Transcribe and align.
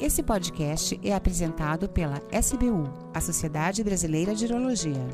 Esse 0.00 0.22
podcast 0.22 0.98
é 1.04 1.14
apresentado 1.14 1.86
pela 1.86 2.22
SBU, 2.32 2.90
a 3.12 3.20
Sociedade 3.20 3.84
Brasileira 3.84 4.34
de 4.34 4.46
Urologia. 4.46 5.06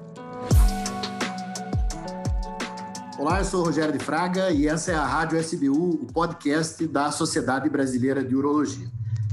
Olá, 3.18 3.40
eu 3.40 3.44
sou 3.44 3.64
Rogério 3.64 3.92
de 3.92 3.98
Fraga 3.98 4.52
e 4.52 4.68
essa 4.68 4.92
é 4.92 4.94
a 4.94 5.04
Rádio 5.04 5.40
SBU, 5.40 6.02
o 6.02 6.06
podcast 6.12 6.86
da 6.86 7.10
Sociedade 7.10 7.68
Brasileira 7.68 8.22
de 8.22 8.36
Urologia. 8.36 8.86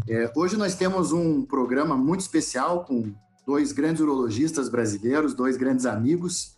É, 0.09 0.33
hoje 0.35 0.57
nós 0.57 0.73
temos 0.73 1.11
um 1.11 1.45
programa 1.45 1.95
muito 1.95 2.21
especial 2.21 2.83
com 2.83 3.13
dois 3.45 3.71
grandes 3.71 4.01
urologistas 4.01 4.69
brasileiros, 4.69 5.35
dois 5.35 5.55
grandes 5.55 5.85
amigos. 5.85 6.55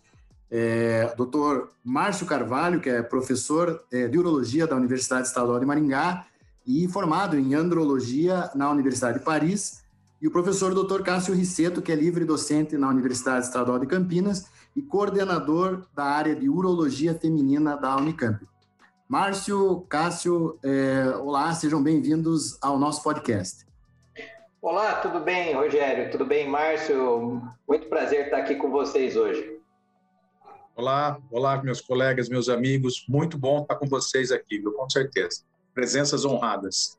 É, 0.50 1.14
Dr. 1.18 1.68
Márcio 1.84 2.24
Carvalho, 2.24 2.80
que 2.80 2.88
é 2.88 3.02
professor 3.02 3.84
é, 3.92 4.08
de 4.08 4.18
urologia 4.18 4.66
da 4.66 4.74
Universidade 4.74 5.28
Estadual 5.28 5.60
de 5.60 5.66
Maringá, 5.66 6.24
e 6.66 6.88
formado 6.88 7.38
em 7.38 7.54
andrologia 7.54 8.50
na 8.54 8.68
Universidade 8.68 9.20
de 9.20 9.24
Paris, 9.24 9.84
e 10.20 10.26
o 10.26 10.30
professor 10.30 10.74
Dr. 10.74 11.02
Cássio 11.02 11.34
Risseto, 11.34 11.80
que 11.80 11.92
é 11.92 11.94
livre 11.94 12.24
docente 12.24 12.76
na 12.76 12.88
Universidade 12.88 13.46
Estadual 13.46 13.78
de 13.78 13.86
Campinas 13.86 14.46
e 14.74 14.82
coordenador 14.82 15.86
da 15.94 16.04
área 16.04 16.34
de 16.34 16.48
urologia 16.48 17.14
feminina 17.14 17.76
da 17.76 17.94
Unicamp. 17.96 18.44
Márcio, 19.08 19.82
Cássio, 19.88 20.58
é, 20.64 21.14
olá, 21.18 21.54
sejam 21.54 21.80
bem-vindos 21.82 22.58
ao 22.60 22.78
nosso 22.78 23.02
podcast. 23.02 23.64
Olá, 24.60 24.96
tudo 24.96 25.20
bem, 25.20 25.54
Rogério? 25.54 26.10
Tudo 26.10 26.24
bem, 26.24 26.48
Márcio? 26.48 27.40
Muito 27.68 27.86
prazer 27.88 28.24
estar 28.24 28.38
aqui 28.38 28.56
com 28.56 28.70
vocês 28.70 29.16
hoje. 29.16 29.60
Olá, 30.74 31.18
olá, 31.30 31.62
meus 31.62 31.80
colegas, 31.80 32.28
meus 32.28 32.48
amigos. 32.48 33.04
Muito 33.08 33.38
bom 33.38 33.62
estar 33.62 33.76
com 33.76 33.86
vocês 33.86 34.32
aqui, 34.32 34.58
viu? 34.58 34.72
com 34.72 34.90
certeza 34.90 35.44
presenças 35.76 36.24
honradas. 36.24 36.96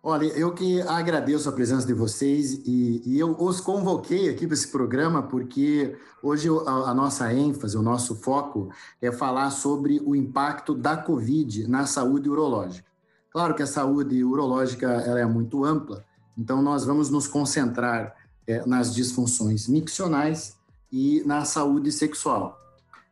Olha, 0.00 0.26
eu 0.26 0.54
que 0.54 0.80
agradeço 0.82 1.48
a 1.48 1.52
presença 1.52 1.84
de 1.84 1.92
vocês 1.92 2.52
e, 2.64 3.02
e 3.04 3.18
eu 3.18 3.36
os 3.36 3.60
convoquei 3.60 4.30
aqui 4.30 4.46
para 4.46 4.54
esse 4.54 4.68
programa 4.68 5.24
porque 5.24 5.96
hoje 6.22 6.48
a, 6.48 6.90
a, 6.90 6.94
nossa 6.94 7.34
ênfase, 7.34 7.76
o 7.76 7.82
nosso 7.82 8.14
foco 8.14 8.70
é 9.02 9.10
falar 9.10 9.50
sobre 9.50 10.00
o 10.06 10.14
impacto 10.14 10.72
da 10.72 10.96
Covid 10.96 11.66
na 11.66 11.84
saúde 11.84 12.30
urológica. 12.30 12.88
Claro 13.28 13.56
que 13.56 13.62
a 13.62 13.66
saúde 13.66 14.22
urológica 14.22 14.86
ela 14.86 15.18
é 15.18 15.26
muito 15.26 15.64
ampla, 15.64 16.04
então 16.38 16.62
nós 16.62 16.84
vamos 16.84 17.10
nos 17.10 17.26
concentrar 17.26 18.14
é, 18.46 18.64
nas 18.64 18.94
disfunções 18.94 19.66
miccionais 19.66 20.56
e 20.92 21.24
na 21.26 21.44
saúde 21.44 21.90
sexual. 21.90 22.65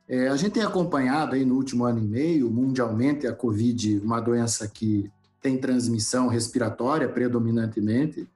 É, 0.08 0.28
a 0.28 0.36
gente 0.36 0.52
tem 0.52 0.62
acompanhado 0.62 1.34
aí 1.34 1.44
no 1.44 1.54
último 1.54 1.84
ano 1.84 1.98
e 1.98 2.06
meio, 2.06 2.50
mundialmente, 2.50 3.26
a 3.26 3.32
Covid, 3.32 4.00
uma 4.00 4.20
doença 4.20 4.68
que 4.68 5.10
tem 5.40 5.58
transmissão 5.58 6.28
respiratória 6.28 7.08
predominantemente 7.08 8.28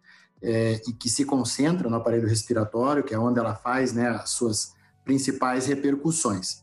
é, 0.42 0.80
e 0.88 0.92
que 0.92 1.08
se 1.08 1.24
concentra 1.24 1.88
no 1.88 1.96
aparelho 1.96 2.28
respiratório, 2.28 3.02
que 3.02 3.14
é 3.14 3.18
onde 3.18 3.38
ela 3.38 3.54
faz 3.54 3.92
né, 3.92 4.08
as 4.08 4.30
suas 4.30 4.74
principais 5.04 5.66
repercussões. 5.66 6.62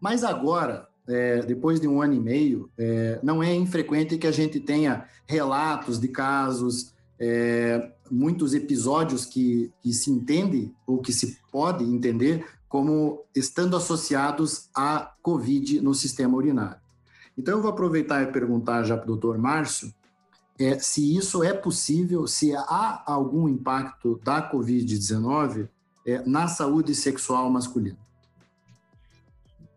Mas 0.00 0.24
agora, 0.24 0.88
é, 1.08 1.40
depois 1.40 1.80
de 1.80 1.88
um 1.88 2.02
ano 2.02 2.14
e 2.14 2.20
meio, 2.20 2.70
é, 2.76 3.18
não 3.22 3.42
é 3.42 3.54
infrequente 3.54 4.18
que 4.18 4.26
a 4.26 4.32
gente 4.32 4.60
tenha 4.60 5.06
relatos 5.26 5.98
de 5.98 6.08
casos, 6.08 6.94
é, 7.18 7.92
muitos 8.10 8.54
episódios 8.54 9.24
que, 9.24 9.72
que 9.80 9.92
se 9.92 10.10
entende 10.10 10.74
ou 10.86 10.98
que 10.98 11.12
se 11.12 11.38
pode 11.50 11.84
entender 11.84 12.44
como 12.68 13.24
estando 13.34 13.76
associados 13.76 14.68
à 14.74 15.12
COVID 15.22 15.80
no 15.80 15.94
sistema 15.94 16.36
urinário. 16.36 16.80
Então, 17.36 17.54
eu 17.54 17.62
vou 17.62 17.70
aproveitar 17.70 18.22
e 18.22 18.32
perguntar 18.32 18.82
já 18.82 18.96
para 18.96 19.04
o 19.04 19.08
doutor 19.08 19.38
Márcio 19.38 19.92
é, 20.58 20.78
se 20.78 21.16
isso 21.16 21.44
é 21.44 21.52
possível, 21.52 22.26
se 22.26 22.54
há 22.56 23.02
algum 23.06 23.48
impacto 23.48 24.18
da 24.24 24.50
COVID-19 24.50 25.68
é, 26.06 26.22
na 26.26 26.48
saúde 26.48 26.94
sexual 26.94 27.50
masculina. 27.50 27.98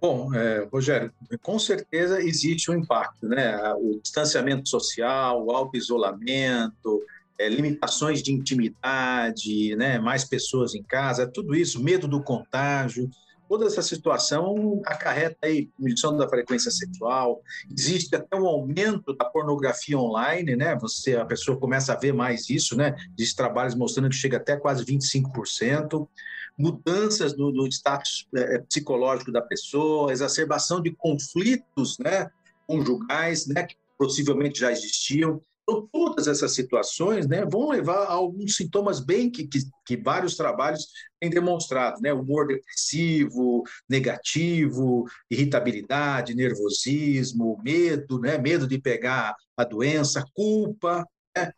Bom, 0.02 0.34
é, 0.34 0.66
Rogério, 0.72 1.12
com 1.42 1.60
certeza 1.60 2.22
existe 2.22 2.72
um 2.72 2.76
impacto, 2.76 3.28
né? 3.28 3.62
O 3.74 4.00
distanciamento 4.02 4.70
social, 4.70 5.46
o 5.46 5.52
auto-isolamento, 5.52 7.04
é, 7.40 7.48
limitações 7.48 8.22
de 8.22 8.34
intimidade, 8.34 9.76
né, 9.78 9.98
mais 9.98 10.26
pessoas 10.26 10.76
em 10.76 10.84
casa, 10.84 11.26
tudo 11.26 11.56
isso, 11.56 11.82
medo 11.82 12.08
do 12.08 12.22
contágio, 12.22 13.10
toda 13.50 13.66
essa 13.66 13.82
situação 13.82 14.80
acarreta 14.86 15.38
aí 15.42 15.70
diminuição 15.78 16.16
da 16.16 16.30
frequência 16.30 16.70
sexual, 16.70 17.42
existe 17.72 18.16
até 18.16 18.38
um 18.38 18.46
aumento 18.46 19.16
da 19.16 19.26
pornografia 19.26 19.98
online, 19.98 20.56
né? 20.56 20.76
Você 20.76 21.16
a 21.16 21.26
pessoa 21.26 21.58
começa 21.58 21.94
a 21.94 21.98
ver 21.98 22.14
mais 22.14 22.48
isso, 22.50 22.78
né? 22.78 22.96
Diz 23.16 23.34
trabalhos 23.34 23.74
mostrando 23.74 24.10
que 24.10 24.16
chega 24.16 24.38
até 24.38 24.56
quase 24.56 24.86
25%, 24.86 26.08
mudanças 26.56 27.36
no, 27.36 27.66
status 27.68 28.28
é, 28.36 28.60
psicológico 28.60 29.32
da 29.32 29.42
pessoa, 29.42 30.12
exacerbação 30.12 30.80
de 30.80 30.92
conflitos, 30.92 31.98
né? 31.98 32.30
Conjugais, 32.68 33.48
né? 33.48 33.64
Que 33.64 33.76
possivelmente 33.98 34.60
já 34.60 34.72
existiam. 34.72 35.42
Então, 35.70 35.88
todas 35.92 36.28
essas 36.28 36.54
situações 36.56 37.28
né, 37.28 37.46
vão 37.46 37.70
levar 37.70 38.06
a 38.06 38.14
alguns 38.14 38.56
sintomas 38.56 39.00
bem 39.00 39.30
que, 39.30 39.46
que, 39.46 39.60
que 39.86 39.96
vários 39.96 40.36
trabalhos 40.36 40.88
têm 41.20 41.30
demonstrado, 41.30 42.02
né? 42.02 42.12
Humor 42.12 42.48
depressivo, 42.48 43.64
negativo, 43.88 45.06
irritabilidade, 45.30 46.34
nervosismo, 46.34 47.62
medo, 47.64 48.20
né? 48.20 48.40
Medo 48.40 48.68
de 48.68 48.80
pegar 48.80 49.36
a 49.56 49.64
doença, 49.64 50.26
culpa, 50.34 51.06
né? 51.38 51.54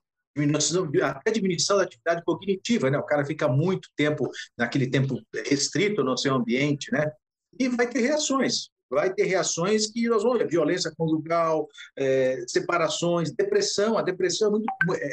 Até 1.03 1.31
diminuição 1.31 1.77
da 1.77 1.83
atividade 1.83 2.21
cognitiva, 2.25 2.89
né? 2.91 2.97
O 2.97 3.05
cara 3.05 3.23
fica 3.23 3.47
muito 3.47 3.87
tempo 3.95 4.29
naquele 4.57 4.89
tempo 4.89 5.21
restrito 5.45 6.03
no 6.03 6.17
seu 6.17 6.35
ambiente, 6.35 6.91
né? 6.91 7.09
E 7.57 7.69
vai 7.69 7.87
ter 7.87 8.01
reações 8.01 8.70
vai 8.95 9.13
ter 9.13 9.23
reações 9.23 9.87
que 9.87 10.07
nós 10.07 10.23
vamos 10.23 10.39
ver, 10.39 10.47
violência 10.47 10.93
conjugal, 10.95 11.67
é, 11.97 12.43
separações, 12.47 13.31
depressão. 13.31 13.97
A 13.97 14.01
depressão 14.01 14.49
é, 14.49 14.51
muito, 14.51 14.65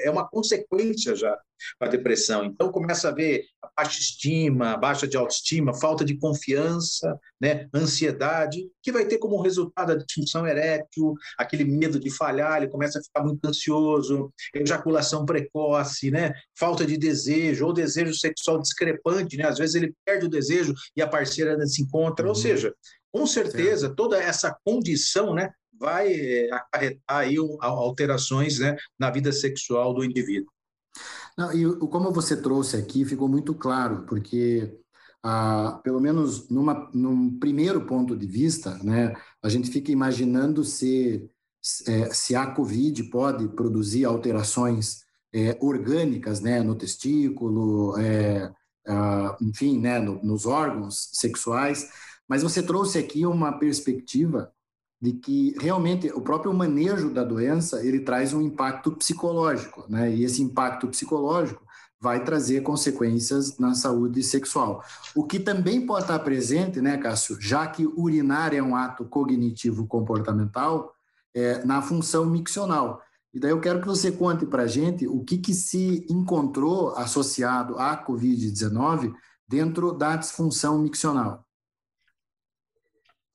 é 0.04 0.10
uma 0.10 0.28
consequência 0.28 1.14
já 1.14 1.38
da 1.80 1.88
depressão. 1.88 2.44
Então, 2.44 2.70
começa 2.70 3.08
a 3.08 3.12
ver 3.12 3.44
a 3.62 3.68
baixa 3.76 3.98
estima, 3.98 4.76
baixa 4.76 5.06
de 5.06 5.16
autoestima, 5.16 5.74
falta 5.74 6.04
de 6.04 6.16
confiança, 6.16 7.18
né, 7.40 7.68
ansiedade, 7.74 8.68
que 8.82 8.92
vai 8.92 9.06
ter 9.06 9.18
como 9.18 9.40
resultado 9.40 9.92
a 9.92 9.96
disfunção 9.96 10.46
erétil, 10.46 11.14
aquele 11.36 11.64
medo 11.64 11.98
de 11.98 12.10
falhar, 12.10 12.58
ele 12.58 12.70
começa 12.70 12.98
a 12.98 13.02
ficar 13.02 13.22
muito 13.22 13.44
ansioso, 13.46 14.32
ejaculação 14.54 15.24
precoce, 15.24 16.10
né, 16.10 16.32
falta 16.58 16.84
de 16.84 16.96
desejo, 16.96 17.66
ou 17.66 17.72
desejo 17.72 18.14
sexual 18.14 18.60
discrepante, 18.60 19.36
né, 19.36 19.44
às 19.44 19.58
vezes 19.58 19.74
ele 19.74 19.94
perde 20.04 20.26
o 20.26 20.30
desejo 20.30 20.74
e 20.96 21.02
a 21.02 21.08
parceira 21.08 21.56
não 21.56 21.66
se 21.66 21.82
encontra, 21.82 22.24
uhum. 22.24 22.30
ou 22.30 22.34
seja, 22.34 22.72
com 23.12 23.26
certeza, 23.26 23.94
toda 23.94 24.18
essa 24.18 24.56
condição 24.64 25.34
né, 25.34 25.50
vai 25.78 26.12
eh, 26.12 26.50
acarretar 26.52 27.18
aí 27.18 27.36
alterações 27.60 28.58
né, 28.58 28.76
na 28.98 29.10
vida 29.10 29.32
sexual 29.32 29.94
do 29.94 30.04
indivíduo. 30.04 30.50
Não, 31.36 31.52
e 31.52 31.78
como 31.88 32.12
você 32.12 32.36
trouxe 32.36 32.76
aqui, 32.76 33.04
ficou 33.04 33.28
muito 33.28 33.54
claro, 33.54 34.04
porque 34.06 34.76
ah, 35.22 35.80
pelo 35.84 36.00
menos 36.00 36.48
numa, 36.48 36.90
num 36.92 37.38
primeiro 37.38 37.86
ponto 37.86 38.16
de 38.16 38.26
vista, 38.26 38.76
né, 38.82 39.14
a 39.42 39.48
gente 39.48 39.70
fica 39.70 39.92
imaginando 39.92 40.64
se, 40.64 41.30
é, 41.86 42.12
se 42.12 42.34
a 42.34 42.46
COVID 42.46 43.04
pode 43.04 43.48
produzir 43.48 44.04
alterações 44.04 45.04
é, 45.32 45.56
orgânicas 45.60 46.40
né, 46.40 46.62
no 46.62 46.74
testículo, 46.74 47.94
ah, 48.86 49.36
enfim, 49.40 49.78
né, 49.78 49.98
no, 49.98 50.22
nos 50.24 50.46
órgãos 50.46 51.10
sexuais, 51.12 51.88
mas 52.28 52.42
você 52.42 52.62
trouxe 52.62 52.98
aqui 52.98 53.24
uma 53.24 53.58
perspectiva 53.58 54.52
de 55.00 55.12
que 55.12 55.54
realmente 55.60 56.08
o 56.08 56.20
próprio 56.20 56.52
manejo 56.52 57.10
da 57.10 57.22
doença 57.22 57.84
ele 57.84 58.00
traz 58.00 58.34
um 58.34 58.42
impacto 58.42 58.92
psicológico, 58.92 59.86
né? 59.88 60.12
E 60.12 60.24
esse 60.24 60.42
impacto 60.42 60.88
psicológico 60.88 61.64
vai 62.00 62.22
trazer 62.22 62.62
consequências 62.62 63.58
na 63.58 63.74
saúde 63.74 64.22
sexual. 64.22 64.84
O 65.14 65.24
que 65.24 65.40
também 65.40 65.84
pode 65.84 66.02
estar 66.02 66.18
presente, 66.20 66.80
né, 66.80 66.96
Cássio, 66.96 67.40
já 67.40 67.66
que 67.66 67.86
urinar 67.86 68.54
é 68.54 68.62
um 68.62 68.76
ato 68.76 69.04
cognitivo 69.04 69.86
comportamental, 69.86 70.92
é, 71.34 71.64
na 71.64 71.82
função 71.82 72.24
miccional. 72.26 73.02
E 73.34 73.40
daí 73.40 73.50
eu 73.50 73.60
quero 73.60 73.80
que 73.80 73.86
você 73.86 74.12
conte 74.12 74.46
para 74.46 74.62
a 74.62 74.66
gente 74.66 75.06
o 75.06 75.22
que, 75.24 75.38
que 75.38 75.52
se 75.52 76.06
encontrou 76.08 76.90
associado 76.96 77.78
à 77.78 77.96
Covid-19 78.04 79.12
dentro 79.46 79.92
da 79.92 80.16
disfunção 80.16 80.78
miccional. 80.78 81.44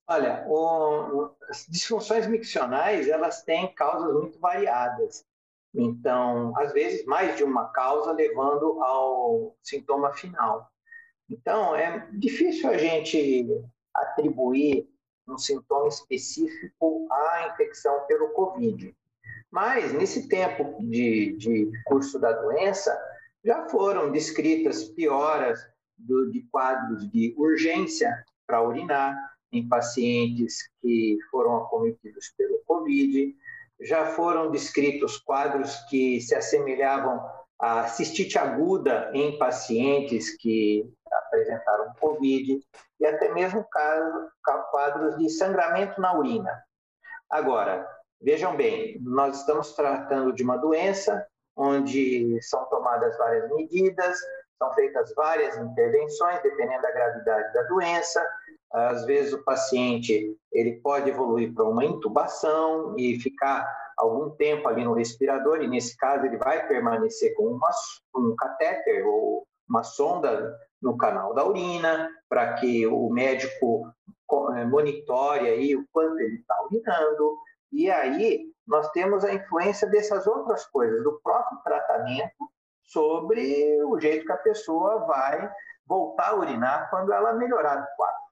Olha, 0.07 0.45
o, 0.47 1.31
as 1.49 1.65
disfunções 1.67 2.27
miccionais 2.27 3.07
elas 3.07 3.41
têm 3.43 3.73
causas 3.73 4.13
muito 4.13 4.39
variadas. 4.39 5.25
Então, 5.73 6.55
às 6.57 6.71
vezes, 6.73 7.05
mais 7.05 7.35
de 7.35 7.43
uma 7.43 7.69
causa 7.69 8.11
levando 8.11 8.83
ao 8.83 9.55
sintoma 9.63 10.13
final. 10.13 10.69
Então, 11.29 11.75
é 11.75 12.07
difícil 12.11 12.69
a 12.69 12.77
gente 12.77 13.47
atribuir 13.93 14.87
um 15.27 15.37
sintoma 15.37 15.87
específico 15.87 17.07
à 17.11 17.49
infecção 17.51 18.05
pelo 18.05 18.29
Covid. 18.29 18.95
Mas, 19.49 19.93
nesse 19.93 20.27
tempo 20.27 20.77
de, 20.81 21.35
de 21.37 21.71
curso 21.85 22.19
da 22.19 22.33
doença, 22.33 22.95
já 23.43 23.67
foram 23.69 24.11
descritas 24.11 24.83
pioras 24.83 25.59
do, 25.97 26.29
de 26.29 26.41
quadros 26.51 27.09
de 27.09 27.33
urgência 27.37 28.23
para 28.45 28.61
urinar 28.61 29.32
em 29.53 29.67
pacientes 29.67 30.69
que 30.81 31.17
foram 31.29 31.57
acometidos 31.57 32.33
pelo 32.37 32.59
Covid, 32.65 33.35
já 33.81 34.07
foram 34.07 34.51
descritos 34.51 35.17
quadros 35.17 35.75
que 35.89 36.19
se 36.21 36.35
assemelhavam 36.35 37.21
a 37.59 37.87
cistite 37.87 38.37
aguda 38.37 39.11
em 39.13 39.37
pacientes 39.37 40.35
que 40.37 40.91
apresentaram 41.11 41.93
Covid 41.99 42.59
e 42.99 43.05
até 43.05 43.31
mesmo 43.33 43.65
quadros 44.71 45.17
de 45.17 45.29
sangramento 45.29 46.01
na 46.01 46.17
urina. 46.17 46.63
Agora, 47.29 47.87
vejam 48.21 48.55
bem, 48.55 48.99
nós 49.01 49.39
estamos 49.39 49.73
tratando 49.73 50.33
de 50.33 50.43
uma 50.43 50.57
doença 50.57 51.25
onde 51.55 52.41
são 52.41 52.65
tomadas 52.65 53.17
várias 53.17 53.49
medidas, 53.51 54.17
são 54.57 54.73
feitas 54.73 55.13
várias 55.15 55.57
intervenções, 55.57 56.41
dependendo 56.41 56.81
da 56.81 56.91
gravidade 56.91 57.53
da 57.53 57.63
doença. 57.63 58.25
Às 58.73 59.05
vezes 59.05 59.33
o 59.33 59.43
paciente 59.43 60.35
ele 60.51 60.73
pode 60.81 61.09
evoluir 61.09 61.53
para 61.53 61.63
uma 61.63 61.85
intubação 61.85 62.95
e 62.97 63.19
ficar 63.19 63.71
algum 63.97 64.31
tempo 64.31 64.67
ali 64.67 64.83
no 64.83 64.93
respirador, 64.93 65.61
e 65.61 65.67
nesse 65.67 65.95
caso 65.95 66.25
ele 66.25 66.37
vai 66.37 66.67
permanecer 66.67 67.35
com 67.35 67.47
uma, 67.47 67.69
um 68.15 68.35
catéter 68.35 69.05
ou 69.05 69.45
uma 69.69 69.83
sonda 69.83 70.57
no 70.81 70.97
canal 70.97 71.33
da 71.33 71.45
urina, 71.45 72.09
para 72.27 72.53
que 72.55 72.85
o 72.87 73.09
médico 73.09 73.87
eh, 74.55 74.65
monitore 74.65 75.47
aí 75.47 75.75
o 75.75 75.85
quanto 75.91 76.19
ele 76.19 76.37
está 76.37 76.55
urinando. 76.65 77.37
E 77.71 77.89
aí 77.89 78.51
nós 78.67 78.89
temos 78.91 79.23
a 79.23 79.33
influência 79.33 79.87
dessas 79.87 80.27
outras 80.27 80.65
coisas, 80.65 81.03
do 81.03 81.19
próprio 81.23 81.59
tratamento, 81.63 82.49
sobre 82.83 83.81
o 83.83 83.99
jeito 83.99 84.25
que 84.25 84.31
a 84.31 84.37
pessoa 84.37 85.05
vai 85.05 85.49
voltar 85.87 86.29
a 86.29 86.35
urinar 86.35 86.89
quando 86.89 87.13
ela 87.13 87.33
melhorar 87.33 87.81
o 87.81 87.95
quadro. 87.95 88.22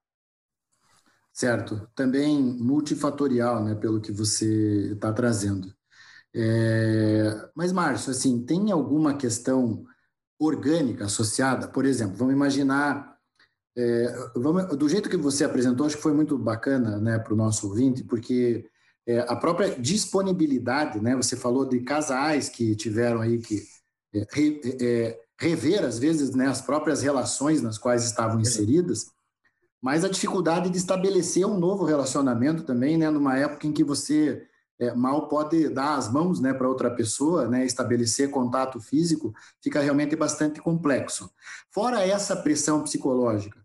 Certo. 1.33 1.87
Também 1.95 2.41
multifatorial, 2.41 3.63
né, 3.63 3.75
pelo 3.75 4.01
que 4.01 4.11
você 4.11 4.91
está 4.93 5.13
trazendo. 5.13 5.73
É... 6.33 7.49
Mas, 7.55 7.71
Márcio, 7.71 8.11
assim, 8.11 8.43
tem 8.45 8.71
alguma 8.71 9.15
questão 9.15 9.85
orgânica 10.39 11.05
associada? 11.05 11.67
Por 11.67 11.85
exemplo, 11.85 12.17
vamos 12.17 12.33
imaginar, 12.33 13.15
é, 13.77 14.29
vamos, 14.35 14.75
do 14.77 14.89
jeito 14.89 15.09
que 15.09 15.17
você 15.17 15.43
apresentou, 15.43 15.85
acho 15.85 15.97
que 15.97 16.01
foi 16.01 16.13
muito 16.13 16.37
bacana 16.37 16.97
né, 16.99 17.19
para 17.19 17.33
o 17.33 17.37
nosso 17.37 17.67
ouvinte, 17.67 18.03
porque 18.03 18.67
é, 19.07 19.19
a 19.19 19.35
própria 19.35 19.79
disponibilidade, 19.79 20.99
né, 20.99 21.15
você 21.15 21.35
falou 21.35 21.65
de 21.65 21.79
casais 21.81 22.49
que 22.49 22.75
tiveram 22.75 23.21
aí 23.21 23.39
que 23.39 23.61
é, 24.13 24.25
re, 24.31 24.61
é, 24.81 25.19
rever, 25.39 25.83
às 25.83 25.99
vezes, 25.99 26.35
né, 26.35 26.47
as 26.47 26.61
próprias 26.61 27.01
relações 27.01 27.61
nas 27.61 27.77
quais 27.77 28.03
estavam 28.03 28.39
inseridas, 28.39 29.05
mas 29.81 30.05
a 30.05 30.09
dificuldade 30.09 30.69
de 30.69 30.77
estabelecer 30.77 31.45
um 31.45 31.57
novo 31.57 31.83
relacionamento 31.83 32.63
também, 32.63 32.97
né, 32.97 33.09
numa 33.09 33.37
época 33.37 33.65
em 33.65 33.73
que 33.73 33.83
você 33.83 34.45
é, 34.79 34.93
mal 34.93 35.27
pode 35.27 35.69
dar 35.69 35.95
as 35.95 36.11
mãos 36.11 36.39
né, 36.39 36.53
para 36.53 36.69
outra 36.69 36.91
pessoa, 36.91 37.47
né, 37.47 37.65
estabelecer 37.65 38.29
contato 38.29 38.79
físico, 38.79 39.33
fica 39.61 39.79
realmente 39.79 40.15
bastante 40.15 40.61
complexo. 40.61 41.29
Fora 41.71 42.05
essa 42.05 42.35
pressão 42.35 42.83
psicológica, 42.83 43.59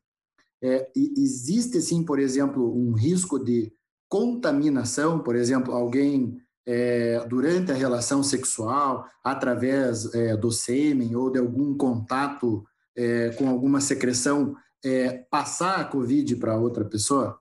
é, 0.62 0.90
existe 0.94 1.80
sim, 1.80 2.02
por 2.02 2.18
exemplo, 2.18 2.74
um 2.74 2.92
risco 2.92 3.38
de 3.38 3.72
contaminação, 4.08 5.18
por 5.18 5.36
exemplo, 5.36 5.74
alguém 5.74 6.40
é, 6.66 7.24
durante 7.28 7.70
a 7.70 7.74
relação 7.74 8.22
sexual, 8.22 9.06
através 9.22 10.12
é, 10.14 10.36
do 10.36 10.50
sêmen 10.50 11.14
ou 11.14 11.30
de 11.30 11.38
algum 11.38 11.76
contato 11.76 12.64
é, 12.96 13.30
com 13.30 13.48
alguma 13.48 13.80
secreção, 13.80 14.56
é, 14.86 15.26
passar 15.30 15.80
a 15.80 15.84
Covid 15.84 16.36
para 16.36 16.56
outra 16.56 16.84
pessoa? 16.84 17.40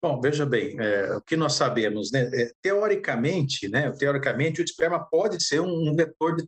Bom, 0.00 0.20
veja 0.20 0.44
bem, 0.44 0.76
é, 0.78 1.16
o 1.16 1.22
que 1.22 1.36
nós 1.36 1.54
sabemos, 1.54 2.12
né? 2.12 2.30
É, 2.32 2.52
teoricamente, 2.60 3.68
né? 3.68 3.90
Teoricamente, 3.92 4.60
o 4.60 4.64
esperma 4.64 5.04
pode 5.04 5.42
ser 5.42 5.60
um, 5.60 5.90
um 5.90 5.96
vetor 5.96 6.36
de 6.36 6.46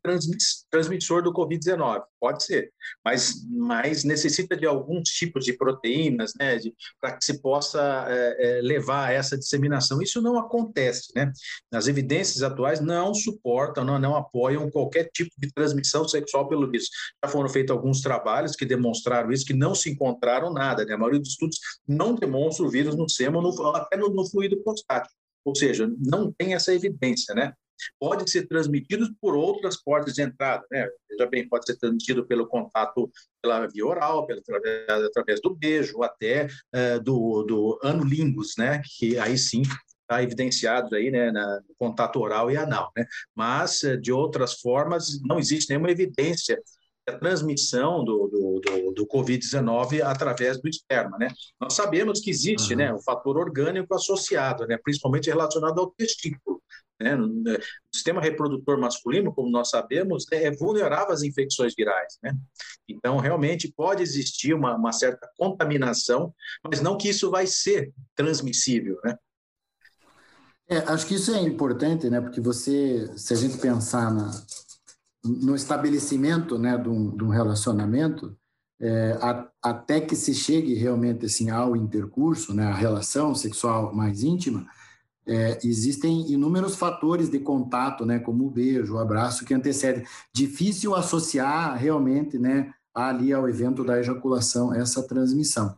transmissor 0.76 1.23
do 1.23 1.32
Covid-19, 1.32 2.02
pode 2.20 2.44
ser, 2.44 2.70
mas, 3.02 3.46
mas 3.49 4.05
necessita 4.05 4.55
de 4.56 4.67
alguns 4.67 5.08
tipos 5.08 5.44
de 5.44 5.55
proteínas, 5.55 6.32
né? 6.38 6.58
Para 7.00 7.17
que 7.17 7.25
se 7.25 7.40
possa 7.40 8.05
é, 8.08 8.58
é, 8.58 8.61
levar 8.61 9.08
a 9.08 9.12
essa 9.12 9.38
disseminação. 9.38 10.02
Isso 10.02 10.20
não 10.20 10.38
acontece, 10.38 11.12
né? 11.14 11.32
As 11.73 11.88
evidências 11.88 12.43
atuais 12.43 12.81
não 12.81 13.14
suportam, 13.14 13.84
não, 13.84 13.99
não 13.99 14.14
apoiam 14.14 14.70
qualquer 14.70 15.08
tipo 15.12 15.31
de 15.38 15.50
transmissão 15.52 16.06
sexual 16.06 16.46
pelo 16.46 16.70
vírus. 16.70 16.88
Já 17.25 17.31
foram 17.31 17.49
feitos 17.49 17.75
alguns 17.75 18.02
trabalhos 18.02 18.55
que 18.55 18.67
demonstraram 18.67 19.32
isso, 19.32 19.46
que 19.46 19.55
não 19.55 19.75
se 19.75 19.90
encontraram 19.90 20.52
nada, 20.52 20.84
né? 20.84 20.94
A 20.94 20.99
maioria 20.99 21.20
dos 21.20 21.31
estudos 21.31 21.58
não 21.88 22.14
demonstra 22.14 22.67
o 22.67 22.70
vírus 22.70 22.94
no 22.94 23.08
sêmen 23.08 23.40
até 23.75 23.96
no, 23.96 24.11
no 24.11 24.28
fluido 24.28 24.62
prostático. 24.62 25.14
Ou 25.46 25.54
seja, 25.54 25.88
não 25.98 26.32
tem 26.32 26.54
essa 26.54 26.75
evidência, 26.75 27.34
né? 27.34 27.54
Pode 28.00 28.28
ser 28.28 28.48
transmitido 28.48 29.14
por 29.20 29.37
outras 29.37 29.76
portas 29.82 30.14
de 30.14 30.22
entrada, 30.22 30.64
né? 30.70 30.88
Veja 31.08 31.31
bem, 31.31 31.48
pode 31.48 31.66
ser 31.66 31.76
transmitido 31.76 32.26
pelo 32.26 32.46
contato 32.46 33.08
pela 33.40 33.66
via 33.66 33.87
oral, 33.87 34.26
pela, 34.26 34.40
através, 34.40 35.04
através 35.04 35.40
do 35.40 35.54
beijo, 35.54 36.02
até 36.02 36.46
uh, 36.46 37.00
do, 37.00 37.44
do 37.44 37.81
anilingus, 37.84 38.54
né? 38.58 38.82
Que 38.98 39.19
aí 39.19 39.38
sim 39.38 39.62
está 40.02 40.22
evidenciado 40.22 40.94
aí, 40.94 41.10
né, 41.10 41.31
na, 41.32 41.60
no 41.69 41.75
contato 41.78 42.20
oral 42.20 42.50
e 42.50 42.56
anal, 42.56 42.92
né? 42.96 43.04
Mas 43.34 43.82
eh, 43.82 43.96
de 43.96 44.12
outras 44.12 44.60
formas 44.60 45.20
não 45.22 45.38
existe 45.38 45.69
nenhuma 45.69 45.90
evidência 45.90 46.60
a 47.08 47.18
transmissão 47.18 48.04
do, 48.04 48.26
do, 48.28 48.60
do, 48.60 48.92
do 48.92 49.06
Covid-19 49.06 50.02
através 50.02 50.60
do 50.60 50.68
esperma, 50.68 51.16
né? 51.18 51.28
Nós 51.60 51.74
sabemos 51.74 52.20
que 52.20 52.30
existe, 52.30 52.72
uhum. 52.72 52.78
né, 52.78 52.92
o 52.92 53.02
fator 53.02 53.36
orgânico 53.36 53.94
associado, 53.94 54.66
né, 54.66 54.76
principalmente 54.82 55.28
relacionado 55.28 55.78
ao 55.80 55.90
testículo. 55.90 56.60
Né? 57.00 57.14
O 57.14 57.60
sistema 57.94 58.20
reprodutor 58.20 58.78
masculino, 58.78 59.32
como 59.32 59.50
nós 59.50 59.68
sabemos, 59.68 60.24
é 60.32 60.50
vulnerável 60.50 61.12
às 61.12 61.22
infecções 61.22 61.74
virais. 61.76 62.18
Né? 62.22 62.34
Então, 62.88 63.18
realmente 63.18 63.72
pode 63.76 64.02
existir 64.02 64.54
uma, 64.54 64.74
uma 64.74 64.92
certa 64.92 65.28
contaminação, 65.36 66.34
mas 66.64 66.80
não 66.80 66.96
que 66.96 67.10
isso 67.10 67.30
vai 67.30 67.46
ser 67.46 67.92
transmissível. 68.14 68.98
Né? 69.04 69.16
É, 70.68 70.78
acho 70.78 71.06
que 71.06 71.14
isso 71.14 71.32
é 71.32 71.40
importante, 71.40 72.10
né? 72.10 72.20
Porque 72.20 72.40
você, 72.40 73.08
se 73.16 73.32
a 73.32 73.36
gente 73.36 73.58
pensar 73.58 74.12
na, 74.12 74.32
no 75.26 75.54
estabelecimento 75.54 76.59
né, 76.59 76.76
de, 76.76 76.88
um, 76.88 77.16
de 77.16 77.25
um 77.25 77.28
relacionamento, 77.28 78.37
é, 78.80 79.18
a, 79.21 79.49
até 79.62 80.00
que 80.00 80.14
se 80.14 80.35
chegue 80.35 80.75
realmente 80.75 81.26
assim, 81.26 81.50
ao 81.50 81.75
intercurso, 81.76 82.54
né, 82.54 82.66
a 82.66 82.75
relação 82.75 83.35
sexual 83.35 83.95
mais 83.95 84.23
íntima, 84.23 84.66
é, 85.26 85.59
existem 85.64 86.30
inúmeros 86.30 86.76
fatores 86.76 87.28
de 87.28 87.40
contato, 87.40 88.06
né, 88.06 88.18
como 88.18 88.47
o 88.47 88.50
beijo, 88.50 88.95
o 88.95 88.99
abraço, 88.99 89.45
que 89.45 89.54
antecedem. 89.54 90.04
Difícil 90.33 90.95
associar 90.95 91.76
realmente 91.76 92.38
né, 92.38 92.73
ali 92.95 93.33
ao 93.33 93.49
evento 93.49 93.85
da 93.85 93.99
ejaculação 93.99 94.73
essa 94.73 95.02
transmissão. 95.02 95.76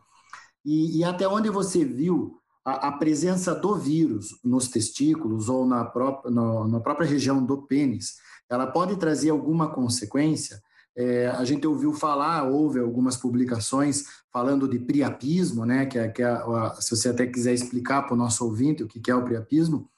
E, 0.63 0.99
e 0.99 1.03
até 1.03 1.27
onde 1.27 1.49
você 1.49 1.83
viu 1.83 2.39
a, 2.69 2.89
a, 2.89 2.91
presença 2.91 3.55
do 3.55 3.75
vírus 3.75 4.39
nos 4.43 4.67
testículos 4.67 5.49
ou 5.49 5.65
na 5.65 5.83
própria, 5.83 6.31
no, 6.31 6.67
na 6.67 6.79
própria 6.79 7.07
região 7.07 7.43
do 7.43 7.63
pênis, 7.63 8.17
ela 8.49 8.67
pode 8.67 8.95
trazer 8.97 9.29
alguma 9.29 9.69
consequência. 9.69 10.61
É, 10.95 11.27
a 11.27 11.43
gente 11.45 11.65
ouviu 11.65 11.93
falar, 11.93 12.43
houve 12.43 12.79
algumas 12.79 13.15
publicações 13.15 14.05
falando 14.31 14.67
de 14.67 14.77
priapismo, 14.77 15.65
né? 15.65 15.85
Que, 15.85 15.97
é, 15.97 16.05
é, 16.05 16.81
se 16.81 16.95
você 16.95 17.09
até 17.09 17.25
quiser 17.25 17.53
explicar 17.53 18.03
para 18.03 18.13
o 18.13 18.17
nosso 18.17 18.45
ouvinte 18.45 18.83
o 18.83 18.87
que 18.87 19.09
é 19.09 19.15
o 19.15 19.23
priapismo, 19.23 19.89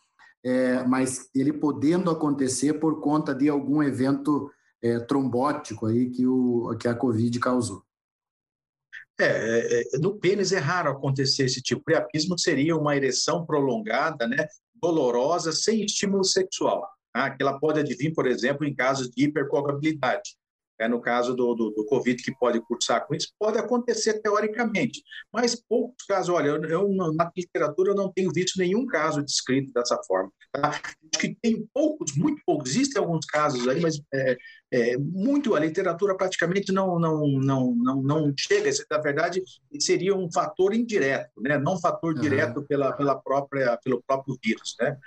é, 0.43 0.83
mas 0.85 1.29
ele 1.35 1.53
podendo 1.53 2.09
acontecer 2.09 2.73
por 2.73 2.99
conta 2.99 3.33
de 3.35 3.49
algum 3.49 3.81
evento 3.83 4.51
trombótico 5.07 5.85
aí 5.85 6.09
que, 6.09 6.25
o, 6.25 6.75
que 6.79 6.87
a 6.87 6.95
Covid 6.95 7.39
causou. 7.39 7.83
É, 9.19 9.25
é, 9.25 9.81
é, 9.81 9.97
no 9.99 10.17
pênis 10.17 10.51
é 10.51 10.57
raro 10.57 10.89
acontecer 10.89 11.45
esse 11.45 11.61
tipo. 11.61 11.83
Priapismo 11.83 12.37
seria 12.37 12.75
uma 12.75 12.95
ereção 12.95 13.45
prolongada, 13.45 14.27
né, 14.27 14.47
dolorosa, 14.73 15.51
sem 15.51 15.83
estímulo 15.83 16.23
sexual 16.23 16.87
tá? 17.13 17.29
que 17.29 17.41
ela 17.41 17.59
pode 17.59 17.79
advir, 17.79 18.13
por 18.13 18.27
exemplo, 18.27 18.65
em 18.65 18.73
casos 18.73 19.09
de 19.09 19.25
hipercoagulabilidade. 19.25 20.35
É, 20.81 20.87
no 20.87 20.99
caso 20.99 21.35
do, 21.35 21.53
do, 21.53 21.69
do, 21.69 21.85
Covid, 21.85 22.23
que 22.23 22.35
pode 22.35 22.59
cursar 22.61 23.05
com 23.05 23.13
isso, 23.13 23.31
pode 23.37 23.59
acontecer 23.59 24.19
teoricamente, 24.19 25.03
mas 25.31 25.53
poucos 25.53 26.03
casos, 26.07 26.29
olha, 26.29 26.47
eu, 26.47 26.63
eu 26.63 26.89
na 27.13 27.31
literatura 27.37 27.91
eu 27.91 27.95
não 27.95 28.11
tenho 28.11 28.31
visto 28.33 28.57
nenhum 28.57 28.87
caso 28.87 29.21
descrito 29.21 29.71
dessa 29.71 29.95
forma. 30.07 30.31
Tá? 30.51 30.69
Acho 30.69 31.19
que 31.19 31.37
tem 31.39 31.69
poucos, 31.71 32.17
muito 32.17 32.41
poucos, 32.43 32.71
existem 32.71 32.99
alguns 32.99 33.27
casos 33.27 33.67
aí, 33.67 33.79
mas 33.79 34.01
é, 34.11 34.37
é, 34.73 34.97
muito, 34.97 35.53
a 35.53 35.59
literatura 35.59 36.17
praticamente 36.17 36.71
não, 36.71 36.97
não, 36.97 37.27
não, 37.27 37.75
não, 37.75 38.01
não 38.01 38.33
chega, 38.35 38.71
na 38.89 38.97
verdade, 38.97 39.43
seria 39.79 40.15
um 40.15 40.31
fator 40.31 40.73
indireto, 40.73 41.29
né? 41.41 41.59
não 41.59 41.75
um 41.75 41.79
fator 41.79 42.15
uhum. 42.15 42.21
direto 42.21 42.63
pela, 42.63 42.91
pela 42.93 43.15
própria, 43.21 43.77
pelo 43.83 44.01
próprio 44.01 44.35
vírus. 44.43 44.75
Né? 44.79 44.97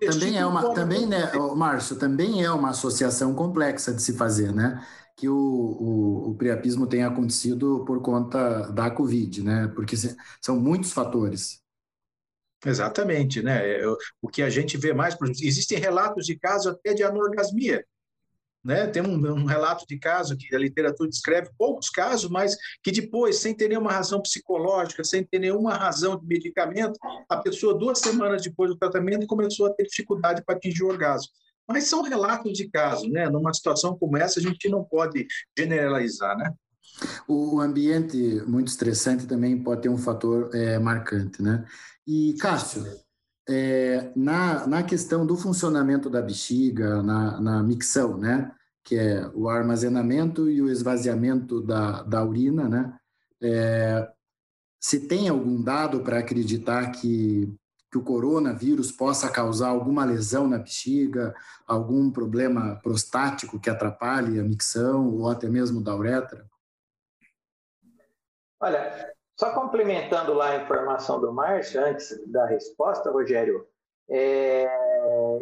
Também 0.00 0.38
é 0.38 0.46
uma, 0.46 0.74
também, 0.74 1.06
né, 1.06 1.32
Márcio, 1.54 1.96
também 1.96 2.42
é 2.42 2.50
uma 2.50 2.70
associação 2.70 3.34
complexa 3.34 3.92
de 3.92 4.02
se 4.02 4.14
fazer, 4.14 4.52
né? 4.52 4.84
Que 5.16 5.28
o, 5.28 5.34
o, 5.34 6.30
o 6.30 6.34
priapismo 6.34 6.86
tenha 6.86 7.08
acontecido 7.08 7.84
por 7.86 8.02
conta 8.02 8.70
da 8.72 8.90
Covid, 8.90 9.42
né? 9.42 9.68
Porque 9.74 9.96
são 10.40 10.60
muitos 10.60 10.92
fatores. 10.92 11.62
Exatamente, 12.64 13.42
né? 13.42 13.62
O 14.20 14.28
que 14.28 14.42
a 14.42 14.50
gente 14.50 14.76
vê 14.76 14.92
mais, 14.92 15.16
existem 15.40 15.78
relatos 15.78 16.26
de 16.26 16.38
casos 16.38 16.66
até 16.66 16.94
de 16.94 17.02
anorgasmia, 17.02 17.84
né? 18.66 18.88
Tem 18.88 19.00
um, 19.00 19.14
um, 19.14 19.44
relato 19.44 19.86
de 19.88 19.96
caso 19.96 20.36
que 20.36 20.52
a 20.54 20.58
literatura 20.58 21.08
descreve 21.08 21.50
poucos 21.56 21.88
casos, 21.88 22.28
mas 22.28 22.56
que 22.82 22.90
depois, 22.90 23.38
sem 23.38 23.54
ter 23.54 23.68
nenhuma 23.68 23.92
razão 23.92 24.20
psicológica, 24.20 25.04
sem 25.04 25.22
ter 25.22 25.38
nenhuma 25.38 25.74
razão 25.74 26.18
de 26.18 26.26
medicamento, 26.26 26.98
a 27.28 27.36
pessoa, 27.36 27.78
duas 27.78 28.00
semanas 28.00 28.42
depois 28.42 28.68
do 28.68 28.76
tratamento, 28.76 29.24
começou 29.28 29.66
a 29.66 29.72
ter 29.72 29.84
dificuldade 29.84 30.42
para 30.44 30.56
atingir 30.56 30.82
o 30.82 30.88
orgasmo. 30.88 31.30
Mas 31.68 31.84
são 31.84 32.02
relatos 32.02 32.52
de 32.54 32.68
casos, 32.68 33.08
né? 33.08 33.28
Numa 33.28 33.54
situação 33.54 33.96
como 33.96 34.16
essa, 34.16 34.40
a 34.40 34.42
gente 34.42 34.68
não 34.68 34.82
pode 34.82 35.26
generalizar, 35.56 36.36
né? 36.36 36.52
O 37.28 37.60
ambiente 37.60 38.16
muito 38.46 38.68
estressante 38.68 39.26
também 39.26 39.62
pode 39.62 39.82
ter 39.82 39.88
um 39.88 39.98
fator 39.98 40.50
é, 40.52 40.76
marcante, 40.78 41.40
né? 41.40 41.64
E, 42.04 42.34
Cássio, 42.40 42.84
é, 43.48 44.12
na, 44.16 44.66
na 44.66 44.82
questão 44.82 45.24
do 45.24 45.36
funcionamento 45.36 46.10
da 46.10 46.20
bexiga, 46.20 47.02
na, 47.02 47.40
na 47.40 47.62
micção, 47.62 48.18
né? 48.18 48.52
Que 48.82 48.96
é 48.96 49.30
o 49.34 49.48
armazenamento 49.48 50.50
e 50.50 50.60
o 50.60 50.68
esvaziamento 50.68 51.60
da, 51.60 52.02
da 52.02 52.24
urina, 52.24 52.68
né? 52.68 52.98
É, 53.40 54.08
se 54.80 55.06
tem 55.06 55.28
algum 55.28 55.62
dado 55.62 56.00
para 56.00 56.18
acreditar 56.18 56.90
que, 56.92 57.52
que 57.90 57.98
o 57.98 58.02
coronavírus 58.02 58.90
possa 58.90 59.30
causar 59.30 59.68
alguma 59.68 60.04
lesão 60.04 60.48
na 60.48 60.58
bexiga, 60.58 61.34
algum 61.66 62.10
problema 62.10 62.76
prostático 62.76 63.60
que 63.60 63.70
atrapalhe 63.70 64.38
a 64.38 64.44
micção 64.44 65.14
ou 65.14 65.28
até 65.28 65.48
mesmo 65.48 65.82
da 65.82 65.94
uretra? 65.94 66.48
Olha, 68.60 69.15
só 69.38 69.52
complementando 69.52 70.32
lá 70.32 70.50
a 70.50 70.56
informação 70.56 71.20
do 71.20 71.32
Márcio, 71.32 71.84
antes 71.84 72.18
da 72.26 72.46
resposta, 72.46 73.10
Rogério, 73.10 73.66
é, 74.08 74.66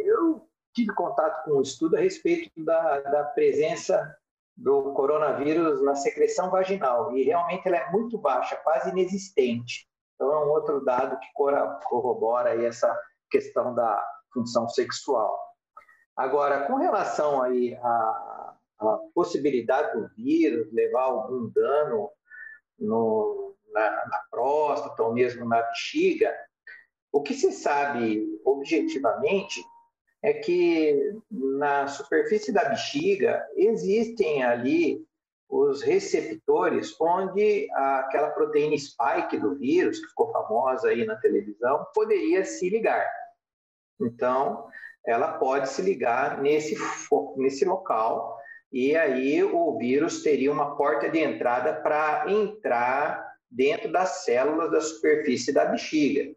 eu 0.00 0.48
tive 0.74 0.92
contato 0.94 1.44
com 1.44 1.58
um 1.58 1.62
estudo 1.62 1.96
a 1.96 2.00
respeito 2.00 2.50
da, 2.56 3.00
da 3.00 3.24
presença 3.24 4.16
do 4.56 4.92
coronavírus 4.92 5.82
na 5.82 5.94
secreção 5.94 6.50
vaginal, 6.50 7.16
e 7.16 7.22
realmente 7.22 7.66
ela 7.66 7.76
é 7.76 7.90
muito 7.92 8.18
baixa, 8.18 8.56
quase 8.56 8.90
inexistente. 8.90 9.88
Então, 10.14 10.32
é 10.32 10.44
um 10.44 10.48
outro 10.48 10.84
dado 10.84 11.18
que 11.18 11.26
corrobora 11.32 12.64
essa 12.64 13.00
questão 13.30 13.74
da 13.74 14.04
função 14.32 14.68
sexual. 14.68 15.38
Agora, 16.16 16.66
com 16.66 16.76
relação 16.76 17.42
aí 17.42 17.74
à, 17.76 18.54
à 18.80 18.98
possibilidade 19.14 20.00
do 20.00 20.08
vírus 20.14 20.72
levar 20.72 21.02
algum 21.02 21.48
dano 21.50 22.10
no, 22.78 23.53
na, 23.75 24.07
na 24.07 24.21
próstata 24.31 25.02
ou 25.02 25.12
mesmo 25.12 25.45
na 25.45 25.61
bexiga, 25.62 26.33
o 27.12 27.23
que 27.23 27.35
se 27.35 27.52
sabe 27.52 28.26
objetivamente 28.45 29.62
é 30.23 30.33
que 30.33 31.12
na 31.31 31.87
superfície 31.87 32.52
da 32.52 32.64
bexiga 32.64 33.47
existem 33.57 34.43
ali 34.43 35.04
os 35.49 35.83
receptores 35.83 36.99
onde 37.00 37.69
aquela 37.73 38.31
proteína 38.31 38.76
spike 38.78 39.37
do 39.37 39.54
vírus, 39.54 40.00
que 40.00 40.09
ficou 40.09 40.33
famosa 40.33 40.88
aí 40.88 41.04
na 41.04 41.16
televisão, 41.16 41.87
poderia 41.95 42.45
se 42.45 42.69
ligar. 42.71 43.07
Então, 44.00 44.66
ela 45.07 45.35
pode 45.38 45.69
se 45.69 45.83
ligar 45.83 46.40
nesse, 46.40 46.75
nesse 47.37 47.64
local 47.64 48.38
e 48.73 48.97
aí 48.97 49.45
o 49.45 49.78
vírus 49.78 50.23
teria 50.23 50.50
uma 50.50 50.75
porta 50.76 51.09
de 51.09 51.21
entrada 51.21 51.75
para 51.75 52.28
entrar 52.28 53.24
dentro 53.54 53.90
das 53.90 54.25
células 54.25 54.70
da 54.70 54.80
superfície 54.80 55.52
da 55.52 55.64
bexiga. 55.64 56.34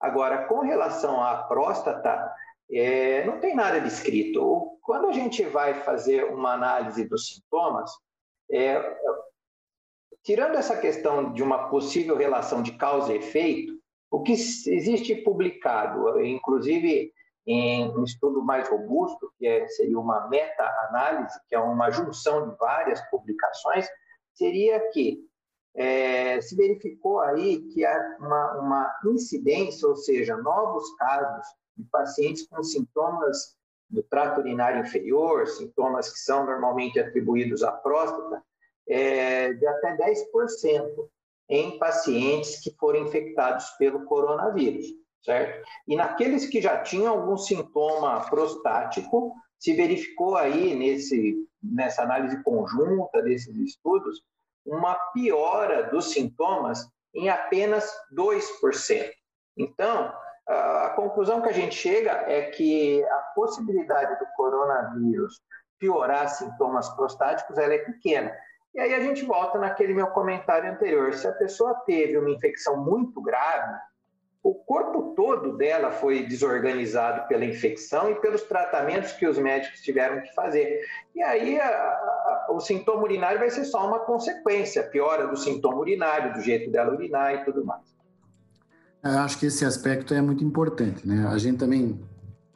Agora, 0.00 0.46
com 0.46 0.60
relação 0.60 1.22
à 1.22 1.44
próstata, 1.44 2.32
é, 2.70 3.24
não 3.24 3.38
tem 3.38 3.54
nada 3.54 3.80
descrito. 3.80 4.78
Quando 4.82 5.08
a 5.08 5.12
gente 5.12 5.44
vai 5.44 5.74
fazer 5.74 6.24
uma 6.24 6.52
análise 6.54 7.08
dos 7.08 7.28
sintomas, 7.28 7.90
é, 8.50 8.82
tirando 10.22 10.56
essa 10.56 10.76
questão 10.76 11.32
de 11.32 11.42
uma 11.42 11.68
possível 11.68 12.16
relação 12.16 12.62
de 12.62 12.72
causa 12.72 13.12
e 13.12 13.18
efeito, 13.18 13.74
o 14.10 14.22
que 14.22 14.32
existe 14.32 15.14
publicado, 15.16 16.20
inclusive 16.24 17.12
em 17.46 17.90
um 17.90 18.04
estudo 18.04 18.42
mais 18.42 18.68
robusto, 18.68 19.30
que 19.38 19.46
é, 19.46 19.66
seria 19.68 19.98
uma 19.98 20.28
meta-análise, 20.28 21.38
que 21.48 21.54
é 21.54 21.58
uma 21.58 21.90
junção 21.90 22.48
de 22.48 22.56
várias 22.56 23.00
publicações, 23.10 23.86
seria 24.32 24.80
que 24.90 25.20
é, 25.74 26.40
se 26.40 26.54
verificou 26.54 27.20
aí 27.20 27.62
que 27.72 27.84
há 27.84 28.16
uma, 28.20 28.52
uma 28.60 29.00
incidência, 29.06 29.88
ou 29.88 29.96
seja, 29.96 30.36
novos 30.36 30.94
casos 30.96 31.46
de 31.76 31.84
pacientes 31.90 32.46
com 32.46 32.62
sintomas 32.62 33.56
do 33.90 34.02
trato 34.02 34.40
urinário 34.40 34.80
inferior, 34.80 35.46
sintomas 35.46 36.12
que 36.12 36.18
são 36.18 36.46
normalmente 36.46 36.98
atribuídos 36.98 37.62
à 37.62 37.72
próstata, 37.72 38.42
é, 38.88 39.52
de 39.52 39.66
até 39.66 39.96
10% 39.96 41.08
em 41.48 41.78
pacientes 41.78 42.60
que 42.60 42.74
foram 42.78 43.00
infectados 43.00 43.68
pelo 43.78 44.04
coronavírus, 44.04 44.86
certo? 45.22 45.66
E 45.86 45.96
naqueles 45.96 46.46
que 46.46 46.60
já 46.60 46.82
tinham 46.82 47.12
algum 47.12 47.36
sintoma 47.36 48.20
prostático, 48.28 49.34
se 49.58 49.74
verificou 49.74 50.36
aí 50.36 50.74
nesse, 50.74 51.36
nessa 51.62 52.02
análise 52.02 52.42
conjunta 52.42 53.22
desses 53.22 53.54
estudos 53.56 54.22
uma 54.64 54.94
piora 55.12 55.84
dos 55.84 56.12
sintomas 56.12 56.88
em 57.14 57.28
apenas 57.28 57.90
2%. 58.12 59.10
Então, 59.56 60.12
a 60.48 60.92
conclusão 60.96 61.40
que 61.40 61.48
a 61.48 61.52
gente 61.52 61.74
chega 61.74 62.10
é 62.26 62.50
que 62.50 63.02
a 63.04 63.18
possibilidade 63.34 64.18
do 64.18 64.26
coronavírus 64.36 65.40
piorar 65.78 66.28
sintomas 66.28 66.88
prostáticos 66.90 67.58
ela 67.58 67.74
é 67.74 67.78
pequena. 67.78 68.34
E 68.74 68.80
aí 68.80 68.94
a 68.94 69.00
gente 69.00 69.24
volta 69.24 69.58
naquele 69.58 69.94
meu 69.94 70.08
comentário 70.08 70.70
anterior. 70.70 71.14
Se 71.14 71.28
a 71.28 71.32
pessoa 71.32 71.74
teve 71.86 72.18
uma 72.18 72.30
infecção 72.30 72.76
muito 72.76 73.20
grave, 73.22 73.78
o 74.44 74.52
corpo 74.52 75.14
todo 75.16 75.56
dela 75.56 75.90
foi 75.90 76.26
desorganizado 76.26 77.26
pela 77.26 77.46
infecção 77.46 78.10
e 78.10 78.14
pelos 78.16 78.42
tratamentos 78.42 79.12
que 79.12 79.26
os 79.26 79.38
médicos 79.38 79.80
tiveram 79.80 80.20
que 80.20 80.34
fazer. 80.34 80.82
E 81.16 81.22
aí 81.22 81.58
a, 81.58 81.66
a, 81.66 82.48
o 82.50 82.60
sintoma 82.60 83.02
urinário 83.02 83.38
vai 83.38 83.48
ser 83.48 83.64
só 83.64 83.88
uma 83.88 84.00
consequência, 84.00 84.82
piora 84.82 85.26
do 85.26 85.36
sintoma 85.38 85.78
urinário, 85.78 86.34
do 86.34 86.42
jeito 86.42 86.70
dela 86.70 86.92
urinar 86.92 87.34
e 87.36 87.44
tudo 87.46 87.64
mais. 87.64 87.82
Eu 89.02 89.18
acho 89.20 89.38
que 89.38 89.46
esse 89.46 89.64
aspecto 89.64 90.12
é 90.12 90.20
muito 90.20 90.44
importante, 90.44 91.08
né? 91.08 91.26
A 91.26 91.38
gente 91.38 91.58
também 91.58 91.98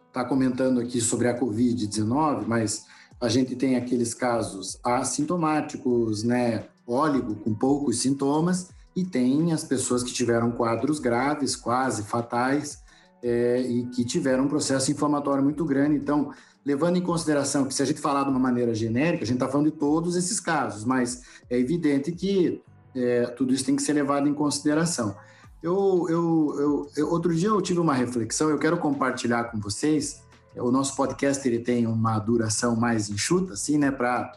está 0.09 0.23
comentando 0.26 0.80
aqui 0.80 1.00
sobre 1.00 1.26
a 1.28 1.38
Covid-19, 1.38 2.45
mas 2.47 2.87
a 3.18 3.30
gente 3.30 3.57
tem 3.57 3.76
aqueles 3.76 4.12
casos 4.12 4.78
assintomáticos, 4.85 6.23
né? 6.23 6.64
Óligo, 6.87 7.35
com 7.37 7.54
poucos 7.54 8.00
sintomas, 8.00 8.71
e 8.98 9.04
tem 9.04 9.52
as 9.52 9.62
pessoas 9.62 10.02
que 10.02 10.12
tiveram 10.12 10.50
quadros 10.50 10.98
graves, 10.98 11.54
quase 11.54 12.02
fatais, 12.02 12.82
é, 13.22 13.60
e 13.60 13.86
que 13.86 14.04
tiveram 14.04 14.44
um 14.44 14.48
processo 14.48 14.90
inflamatório 14.90 15.42
muito 15.42 15.64
grande. 15.64 15.94
Então, 15.94 16.32
levando 16.64 16.96
em 16.96 17.00
consideração 17.00 17.64
que 17.64 17.72
se 17.72 17.80
a 17.80 17.84
gente 17.84 18.00
falar 18.00 18.24
de 18.24 18.30
uma 18.30 18.40
maneira 18.40 18.74
genérica, 18.74 19.22
a 19.22 19.26
gente 19.26 19.36
está 19.36 19.48
falando 19.48 19.70
de 19.70 19.76
todos 19.76 20.16
esses 20.16 20.40
casos, 20.40 20.84
mas 20.84 21.22
é 21.48 21.56
evidente 21.56 22.10
que 22.10 22.60
é, 22.92 23.26
tudo 23.26 23.54
isso 23.54 23.64
tem 23.64 23.76
que 23.76 23.82
ser 23.82 23.92
levado 23.92 24.28
em 24.28 24.34
consideração. 24.34 25.16
Eu, 25.62 26.06
eu, 26.08 26.56
eu, 26.58 26.90
eu, 26.96 27.10
outro 27.10 27.32
dia 27.32 27.48
eu 27.48 27.62
tive 27.62 27.78
uma 27.78 27.94
reflexão, 27.94 28.50
eu 28.50 28.58
quero 28.58 28.78
compartilhar 28.78 29.44
com 29.44 29.60
vocês. 29.60 30.22
O 30.56 30.72
nosso 30.72 30.96
podcast 30.96 31.46
ele 31.46 31.60
tem 31.60 31.86
uma 31.86 32.18
duração 32.18 32.74
mais 32.74 33.08
enxuta, 33.08 33.52
assim, 33.52 33.78
né, 33.78 33.92
para 33.92 34.32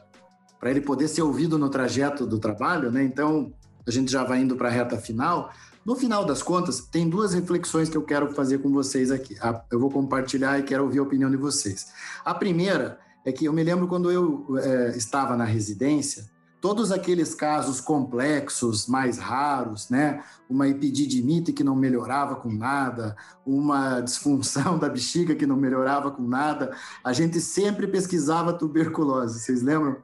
para 0.60 0.70
ele 0.70 0.82
poder 0.82 1.08
ser 1.08 1.24
ouvido 1.24 1.58
no 1.58 1.70
trajeto 1.70 2.24
do 2.24 2.38
trabalho, 2.38 2.92
né? 2.92 3.04
Então, 3.04 3.52
a 3.86 3.92
gente 3.92 4.12
já 4.12 4.24
vai 4.24 4.42
indo 4.42 4.56
para 4.56 4.68
a 4.68 4.72
reta 4.72 4.98
final. 4.98 5.52
No 5.86 5.96
final 5.96 6.24
das 6.24 6.44
contas, 6.44 6.82
tem 6.82 7.10
duas 7.10 7.34
reflexões 7.34 7.90
que 7.90 7.98
eu 7.98 8.04
quero 8.04 8.34
fazer 8.34 8.60
com 8.60 8.72
vocês 8.72 9.12
aqui. 9.12 9.36
Eu 9.72 9.80
vou 9.80 9.90
compartilhar 9.90 10.60
e 10.60 10.64
quero 10.64 10.84
ouvir 10.84 11.00
a 11.00 11.04
opinião 11.04 11.30
de 11.30 11.38
vocês. 11.38 11.92
A 12.24 12.34
primeira 12.34 13.00
é 13.26 13.32
que 13.32 13.46
eu 13.46 13.54
me 13.54 13.64
lembro 13.64 13.88
quando 13.88 14.12
eu 14.12 14.46
é, 14.60 14.96
estava 14.96 15.36
na 15.36 15.44
residência, 15.44 16.30
todos 16.62 16.92
aqueles 16.92 17.34
casos 17.34 17.82
complexos, 17.82 18.86
mais 18.86 19.18
raros, 19.18 19.90
né? 19.90 20.24
Uma 20.48 20.68
epididimite 20.68 21.52
que 21.52 21.64
não 21.64 21.76
melhorava 21.76 22.36
com 22.36 22.52
nada, 22.52 23.16
uma 23.44 24.00
disfunção 24.02 24.78
da 24.80 24.88
bexiga 24.88 25.34
que 25.34 25.48
não 25.48 25.58
melhorava 25.58 26.12
com 26.12 26.22
nada, 26.22 26.76
a 27.04 27.12
gente 27.12 27.42
sempre 27.42 27.88
pesquisava 27.88 28.54
tuberculose. 28.54 29.40
Vocês 29.40 29.64
lembram? 29.64 29.98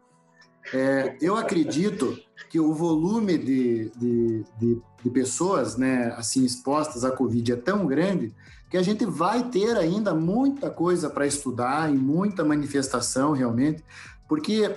É, 0.73 1.15
eu 1.21 1.37
acredito 1.37 2.17
que 2.49 2.59
o 2.59 2.73
volume 2.73 3.37
de, 3.37 3.91
de, 3.97 4.45
de, 4.59 4.81
de, 5.03 5.09
pessoas 5.09 5.75
né, 5.75 6.13
assim 6.17 6.45
expostas 6.45 7.03
à 7.03 7.11
Covid 7.11 7.51
é 7.51 7.55
tão 7.55 7.85
grande 7.85 8.33
que 8.69 8.77
a 8.77 8.83
gente 8.83 9.05
vai 9.05 9.43
ter 9.49 9.77
ainda 9.77 10.13
muita 10.13 10.69
coisa 10.69 11.09
para 11.09 11.25
estudar 11.25 11.93
e 11.93 11.97
muita 11.97 12.43
manifestação 12.43 13.31
realmente, 13.31 13.83
porque 14.27 14.75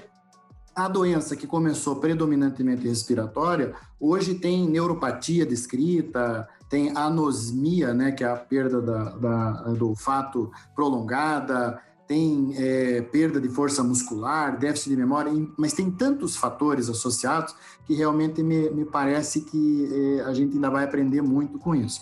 a 0.74 0.88
doença 0.88 1.36
que 1.36 1.46
começou 1.46 1.96
predominantemente 1.96 2.86
respiratória, 2.86 3.74
hoje 3.98 4.34
tem 4.34 4.68
neuropatia 4.68 5.44
descrita, 5.44 6.48
tem 6.68 6.96
anosmia, 6.96 7.92
né, 7.92 8.12
que 8.12 8.22
é 8.22 8.28
a 8.28 8.36
perda 8.36 8.80
da, 8.80 9.04
da 9.16 9.50
do 9.72 9.88
olfato 9.88 10.50
prolongada, 10.74 11.80
tem 12.10 12.52
é, 12.56 13.02
perda 13.02 13.40
de 13.40 13.48
força 13.48 13.84
muscular, 13.84 14.58
déficit 14.58 14.90
de 14.90 14.96
memória, 14.96 15.32
mas 15.56 15.72
tem 15.72 15.88
tantos 15.88 16.34
fatores 16.34 16.88
associados 16.88 17.54
que 17.86 17.94
realmente 17.94 18.42
me, 18.42 18.68
me 18.70 18.84
parece 18.84 19.42
que 19.42 20.18
é, 20.18 20.22
a 20.22 20.34
gente 20.34 20.54
ainda 20.54 20.68
vai 20.68 20.82
aprender 20.82 21.22
muito 21.22 21.56
com 21.56 21.72
isso. 21.72 22.00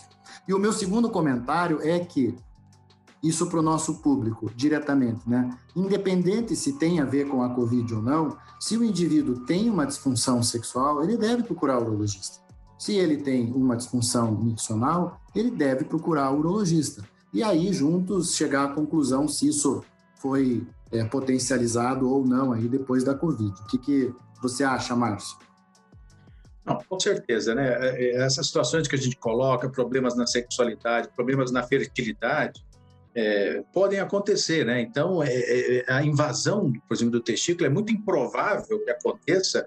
E 0.48 0.54
o 0.54 0.58
meu 0.58 0.72
segundo 0.72 1.10
comentário 1.10 1.80
é 1.82 1.98
que 1.98 2.34
isso 3.22 3.48
para 3.48 3.58
o 3.58 3.62
nosso 3.62 3.96
público 3.96 4.50
diretamente, 4.56 5.28
né? 5.28 5.54
Independente 5.76 6.56
se 6.56 6.78
tem 6.78 7.00
a 7.00 7.04
ver 7.04 7.28
com 7.28 7.42
a 7.42 7.50
Covid 7.50 7.96
ou 7.96 8.00
não, 8.00 8.34
se 8.58 8.78
o 8.78 8.84
indivíduo 8.84 9.40
tem 9.40 9.68
uma 9.68 9.84
disfunção 9.84 10.42
sexual, 10.42 11.04
ele 11.04 11.18
deve 11.18 11.42
procurar 11.42 11.80
o 11.80 11.82
urologista. 11.82 12.38
Se 12.78 12.94
ele 12.94 13.18
tem 13.18 13.52
uma 13.52 13.76
disfunção 13.76 14.32
miccional, 14.32 15.20
ele 15.34 15.50
deve 15.50 15.84
procurar 15.84 16.30
o 16.30 16.38
urologista. 16.38 17.06
E 17.30 17.42
aí, 17.42 17.70
juntos, 17.74 18.34
chegar 18.34 18.64
à 18.64 18.68
conclusão 18.68 19.28
se 19.28 19.46
isso 19.46 19.82
foi 20.18 20.66
é, 20.92 21.04
potencializado 21.04 22.10
ou 22.10 22.26
não 22.26 22.52
aí 22.52 22.68
depois 22.68 23.04
da 23.04 23.14
Covid. 23.14 23.52
O 23.60 23.66
que, 23.66 23.78
que 23.78 24.14
você 24.40 24.64
acha, 24.64 24.94
Márcio? 24.94 25.38
Não, 26.64 26.78
com 26.86 27.00
certeza, 27.00 27.54
né? 27.54 27.76
É, 27.80 28.04
é, 28.04 28.16
essas 28.22 28.46
situações 28.46 28.86
que 28.86 28.94
a 28.94 28.98
gente 28.98 29.16
coloca, 29.16 29.68
problemas 29.68 30.16
na 30.16 30.26
sexualidade, 30.26 31.08
problemas 31.16 31.50
na 31.50 31.62
fertilidade, 31.62 32.62
é, 33.14 33.62
podem 33.72 34.00
acontecer, 34.00 34.66
né? 34.66 34.80
Então, 34.80 35.22
é, 35.22 35.28
é, 35.28 35.84
a 35.88 36.02
invasão, 36.02 36.72
por 36.86 36.94
exemplo, 36.94 37.12
do 37.12 37.20
testículo 37.20 37.66
é 37.66 37.70
muito 37.70 37.92
improvável 37.92 38.78
que 38.84 38.90
aconteça 38.90 39.66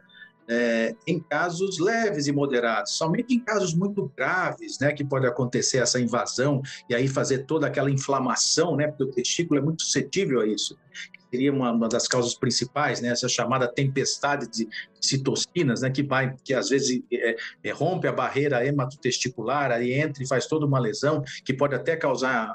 é, 0.52 0.94
em 1.08 1.18
casos 1.18 1.80
leves 1.80 2.28
e 2.28 2.32
moderados. 2.34 2.92
Somente 2.92 3.34
em 3.34 3.40
casos 3.40 3.74
muito 3.74 4.12
graves, 4.18 4.78
né, 4.80 4.92
que 4.92 5.02
pode 5.02 5.26
acontecer 5.26 5.78
essa 5.78 5.98
invasão 5.98 6.62
e 6.90 6.94
aí 6.94 7.08
fazer 7.08 7.46
toda 7.46 7.68
aquela 7.68 7.90
inflamação, 7.90 8.76
né, 8.76 8.88
porque 8.88 9.04
o 9.04 9.12
testículo 9.12 9.62
é 9.62 9.64
muito 9.64 9.84
suscetível 9.84 10.42
a 10.42 10.46
isso. 10.46 10.78
Seria 11.32 11.54
uma, 11.54 11.72
uma 11.72 11.88
das 11.88 12.06
causas 12.06 12.36
principais, 12.36 13.00
né, 13.00 13.08
essa 13.08 13.30
chamada 13.30 13.66
tempestade 13.66 14.46
de 14.52 14.68
citocinas, 15.00 15.82
né, 15.82 15.90
que 15.90 16.04
vai, 16.04 16.36
que 16.44 16.54
às 16.54 16.68
vezes 16.68 17.02
é, 17.10 17.38
é, 17.64 17.72
rompe 17.72 18.06
a 18.06 18.12
barreira 18.12 18.66
hematotesticular, 18.66 19.72
aí 19.72 19.94
entra 19.94 20.22
e 20.22 20.28
faz 20.28 20.48
toda 20.48 20.66
uma 20.66 20.80
lesão 20.80 21.24
que 21.46 21.54
pode 21.54 21.76
até 21.76 21.96
causar 21.96 22.54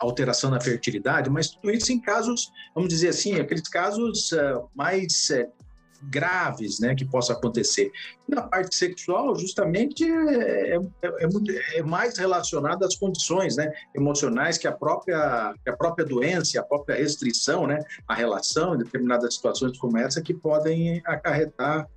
alteração 0.00 0.50
na 0.50 0.60
fertilidade, 0.60 1.30
mas 1.30 1.50
tudo 1.50 1.70
isso 1.70 1.92
em 1.92 2.00
casos, 2.00 2.52
vamos 2.74 2.88
dizer 2.88 3.08
assim, 3.08 3.34
aqueles 3.36 3.68
casos 3.68 4.32
uh, 4.32 4.68
mais 4.74 5.30
uh, 5.30 5.67
graves 6.02 6.80
né, 6.80 6.94
que 6.94 7.04
possa 7.04 7.32
acontecer. 7.32 7.90
Na 8.28 8.42
parte 8.42 8.74
sexual, 8.76 9.34
justamente, 9.36 10.04
é, 10.04 10.76
é, 10.76 10.80
é, 11.02 11.26
muito, 11.26 11.52
é 11.74 11.82
mais 11.82 12.16
relacionado 12.18 12.84
às 12.84 12.96
condições 12.96 13.56
né, 13.56 13.72
emocionais 13.94 14.58
que 14.58 14.66
a, 14.66 14.72
própria, 14.72 15.54
que 15.64 15.70
a 15.70 15.76
própria 15.76 16.04
doença, 16.04 16.60
a 16.60 16.64
própria 16.64 16.96
restrição, 16.96 17.66
né, 17.66 17.80
a 18.06 18.14
relação 18.14 18.74
em 18.74 18.78
determinadas 18.78 19.34
situações 19.34 19.76
como 19.78 19.98
essa, 19.98 20.22
que 20.22 20.34
podem 20.34 21.02
acarretar 21.04 21.88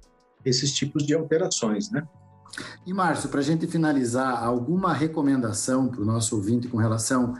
esses 0.43 0.73
tipos 0.73 1.05
de 1.05 1.13
alterações. 1.13 1.91
Né? 1.91 2.03
E, 2.85 2.93
Márcio, 2.93 3.29
para 3.29 3.39
a 3.39 3.43
gente 3.43 3.67
finalizar, 3.67 4.43
alguma 4.43 4.93
recomendação 4.93 5.87
para 5.87 6.01
o 6.01 6.05
nosso 6.05 6.35
ouvinte 6.35 6.67
com 6.67 6.77
relação 6.77 7.35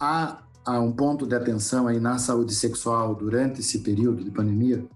a, 0.00 0.42
a 0.64 0.80
um 0.80 0.92
ponto 0.92 1.26
de 1.26 1.34
atenção 1.34 1.86
aí 1.86 2.00
na 2.00 2.18
saúde 2.18 2.54
sexual 2.54 3.14
durante 3.14 3.60
esse 3.60 3.80
período 3.80 4.24
de 4.24 4.30
pandemia? 4.30 4.86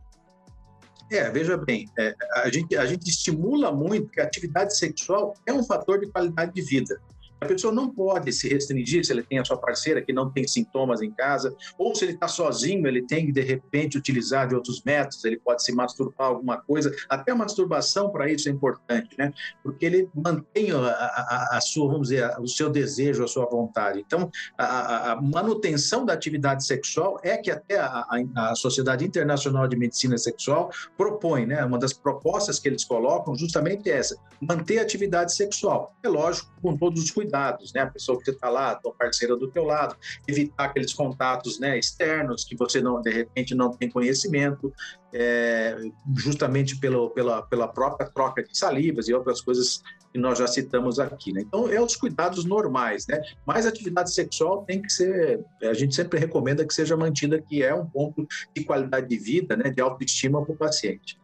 É, 1.11 1.29
veja 1.29 1.57
bem, 1.57 1.89
é, 1.99 2.15
a, 2.35 2.49
gente, 2.49 2.77
a 2.77 2.87
gente 2.87 3.09
estimula 3.09 3.73
muito 3.73 4.11
que 4.11 4.21
a 4.21 4.25
atividade 4.25 4.77
sexual 4.77 5.35
é 5.45 5.53
um 5.53 5.65
fator 5.65 5.99
de 5.99 6.07
qualidade 6.07 6.53
de 6.55 6.63
vida. 6.63 7.01
A 7.41 7.47
pessoa 7.47 7.73
não 7.73 7.89
pode 7.89 8.33
se 8.33 8.49
restringir 8.49 9.05
se 9.05 9.13
ele 9.13 9.23
tem 9.23 9.39
a 9.39 9.45
sua 9.45 9.57
parceira 9.57 10.03
que 10.03 10.13
não 10.13 10.31
tem 10.31 10.47
sintomas 10.47 11.01
em 11.01 11.11
casa, 11.11 11.57
ou 11.79 11.95
se 11.95 12.05
ele 12.05 12.13
está 12.13 12.29
sozinho, 12.29 12.87
ele 12.87 13.03
tem 13.07 13.27
que, 13.27 13.33
de 13.33 13.41
repente, 13.41 13.97
utilizar 13.97 14.47
de 14.47 14.55
outros 14.55 14.83
métodos, 14.85 15.25
ele 15.25 15.39
pode 15.39 15.65
se 15.65 15.73
masturbar 15.73 16.29
alguma 16.29 16.59
coisa. 16.59 16.95
Até 17.09 17.33
a 17.33 17.35
masturbação, 17.35 18.11
para 18.11 18.31
isso, 18.31 18.49
é 18.49 18.53
importante, 18.53 19.17
né? 19.19 19.33
Porque 19.63 19.87
ele 19.87 20.11
mantém 20.15 20.71
a, 20.71 20.77
a, 20.77 21.57
a 21.57 21.61
sua, 21.63 21.89
vamos 21.89 22.09
dizer, 22.09 22.31
o 22.39 22.47
seu 22.47 22.69
desejo, 22.69 23.25
a 23.25 23.29
sua 23.29 23.47
vontade. 23.47 24.05
Então, 24.07 24.31
a, 24.59 25.19
manutenção 25.23 26.05
da 26.05 26.13
atividade 26.13 26.65
sexual 26.65 27.19
é 27.23 27.39
que 27.39 27.51
até 27.51 27.79
a, 27.79 28.07
a 28.37 28.55
Sociedade 28.55 29.05
Internacional 29.05 29.67
de 29.67 29.77
Medicina 29.77 30.19
Sexual 30.19 30.71
propõe, 30.97 31.47
né? 31.47 31.65
Uma 31.65 31.79
das 31.79 31.95
propostas 31.95 32.59
que 32.59 32.69
eles 32.69 32.85
colocam 32.85 33.35
justamente 33.35 33.91
é 33.91 33.97
essa, 33.97 34.17
manter 34.41 34.79
a 34.79 34.83
atividade 34.83 35.35
sexual. 35.35 35.95
É 36.03 36.09
lógico, 36.09 36.51
com 36.61 36.77
todos 36.77 37.03
os 37.03 37.11
cuidados 37.11 37.30
cuidados, 37.31 37.73
né? 37.73 37.83
A 37.83 37.87
pessoa 37.87 38.21
que 38.21 38.31
está 38.31 38.49
lá, 38.49 38.73
a 38.73 38.75
tua 38.75 38.93
parceira 38.93 39.37
do 39.37 39.49
teu 39.49 39.65
lado, 39.65 39.97
evitar 40.27 40.65
aqueles 40.65 40.93
contatos, 40.93 41.61
né, 41.61 41.79
externos 41.79 42.45
que 42.45 42.57
você 42.57 42.81
não 42.81 43.01
de 43.01 43.11
repente 43.11 43.55
não 43.55 43.71
tem 43.71 43.89
conhecimento, 43.89 44.73
é, 45.13 45.77
justamente 46.17 46.77
pelo, 46.79 47.11
pela, 47.11 47.43
pela 47.43 47.69
própria 47.69 48.09
troca 48.11 48.43
de 48.43 48.57
salivas 48.57 49.09
e 49.09 49.15
outras 49.15 49.41
coisas 49.41 49.83
que 50.13 50.19
nós 50.19 50.39
já 50.39 50.47
citamos 50.47 50.99
aqui, 50.99 51.33
né? 51.33 51.43
Então, 51.43 51.71
é 51.71 51.81
os 51.81 51.95
cuidados 51.95 52.45
normais, 52.45 53.07
né? 53.07 53.21
Mas 53.47 53.65
a 53.65 53.69
atividade 53.69 54.13
sexual 54.13 54.65
tem 54.65 54.83
que 54.83 54.93
ser, 54.93 55.45
a 55.63 55.73
gente 55.73 55.95
sempre 55.95 56.19
recomenda 56.19 56.67
que 56.67 56.75
seja 56.75 56.97
mantida, 56.97 57.41
que 57.41 57.63
é 57.63 57.73
um 57.73 57.87
ponto 57.87 58.27
de 58.55 58.65
qualidade 58.65 59.09
de 59.09 59.17
vida, 59.17 59.57
né? 59.57 59.71
De 59.71 59.81
autoestima 59.81 60.45
para 60.45 60.53
o 60.53 60.57
paciente. 60.57 61.17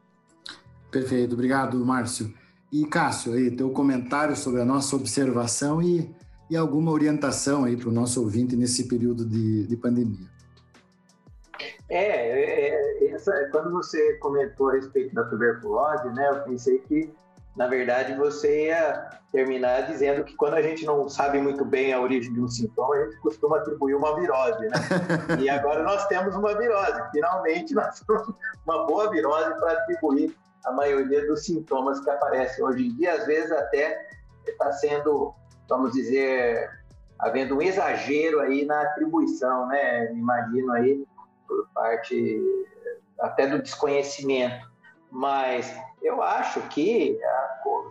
Perfeito, 0.88 1.35
obrigado, 1.35 1.85
Márcio. 1.85 2.33
E 2.72 2.85
Cássio, 2.87 3.35
aí, 3.35 3.50
teu 3.50 3.70
comentário 3.70 4.35
sobre 4.35 4.61
a 4.61 4.64
nossa 4.64 4.96
observação 4.96 5.81
e, 5.81 6.14
e 6.50 6.57
alguma 6.57 6.90
orientação 6.90 7.64
aí 7.64 7.76
para 7.76 7.88
o 7.88 7.92
nosso 7.92 8.20
ouvinte 8.20 8.57
nesse 8.57 8.88
período 8.88 9.24
de, 9.24 9.66
de 9.66 9.76
pandemia. 9.76 10.26
É, 11.88 11.98
é, 11.98 13.05
é 13.05 13.11
essa, 13.12 13.33
quando 13.52 13.70
você 13.70 14.14
comentou 14.14 14.70
a 14.70 14.74
respeito 14.74 15.14
da 15.14 15.24
tuberculose, 15.24 16.09
né, 16.11 16.29
eu 16.29 16.42
pensei 16.42 16.79
que, 16.81 17.12
na 17.57 17.68
verdade, 17.68 18.14
você 18.16 18.66
ia 18.66 19.11
terminar 19.33 19.83
dizendo 19.83 20.24
que 20.24 20.35
quando 20.35 20.55
a 20.55 20.62
gente 20.62 20.85
não 20.85 21.09
sabe 21.09 21.40
muito 21.40 21.64
bem 21.64 21.92
a 21.92 22.00
origem 22.00 22.33
de 22.33 22.40
um 22.40 22.48
sintoma, 22.48 22.94
a 22.94 23.05
gente 23.05 23.16
costuma 23.20 23.59
atribuir 23.59 23.94
uma 23.94 24.14
virose, 24.18 24.66
né? 24.68 24.76
e 25.40 25.48
agora 25.48 25.83
nós 25.83 26.07
temos 26.07 26.35
uma 26.35 26.57
virose. 26.59 27.00
Finalmente, 27.12 27.74
nós 27.74 28.00
temos 28.00 28.35
uma 28.66 28.87
boa 28.87 29.11
virose 29.11 29.55
para 29.59 29.72
atribuir 29.72 30.37
a 30.66 30.72
maioria 30.72 31.26
dos 31.26 31.44
sintomas 31.44 32.00
que 32.00 32.11
aparecem 32.11 32.64
hoje 32.64 32.88
em 32.88 32.96
dia, 32.96 33.14
às 33.14 33.26
vezes 33.26 33.50
até 33.52 34.09
está 34.46 34.72
sendo, 34.72 35.33
vamos 35.68 35.92
dizer, 35.92 36.70
havendo 37.18 37.57
um 37.57 37.62
exagero 37.62 38.40
aí 38.40 38.64
na 38.64 38.83
atribuição, 38.83 39.66
né? 39.68 40.12
Imagino 40.12 40.72
aí 40.72 41.07
por 41.46 41.68
parte 41.72 42.42
até 43.20 43.46
do 43.46 43.62
desconhecimento. 43.62 44.70
Mas 45.11 45.72
eu 46.02 46.20
acho 46.22 46.61
que 46.68 47.18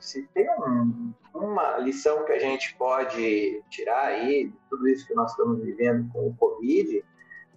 se 0.02 0.24
tem 0.34 0.50
um, 0.60 1.14
uma 1.34 1.78
lição 1.78 2.26
que 2.26 2.34
a 2.34 2.40
gente 2.40 2.76
pode 2.76 3.64
tirar 3.70 4.08
aí 4.08 4.52
tudo 4.70 4.88
isso 4.88 5.08
que 5.08 5.16
nós 5.16 5.32
estamos 5.32 5.62
vivendo 5.62 6.12
com 6.12 6.28
o 6.28 6.36
Covid, 6.36 7.04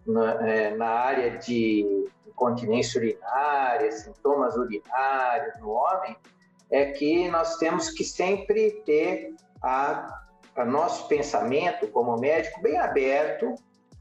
na, 0.09 0.49
é, 0.49 0.75
na 0.75 0.89
área 0.89 1.39
de 1.39 2.09
incontinência 2.27 2.99
urinária, 2.99 3.93
sintomas 3.93 4.57
urinários 4.57 5.59
no 5.61 5.71
homem, 5.71 6.17
é 6.71 6.87
que 6.93 7.29
nós 7.29 7.57
temos 7.57 7.91
que 7.91 8.05
sempre 8.05 8.83
ter 8.85 9.35
a, 9.63 10.23
a 10.57 10.65
nosso 10.65 11.07
pensamento 11.09 11.87
como 11.89 12.17
médico 12.17 12.61
bem 12.63 12.79
aberto 12.79 13.55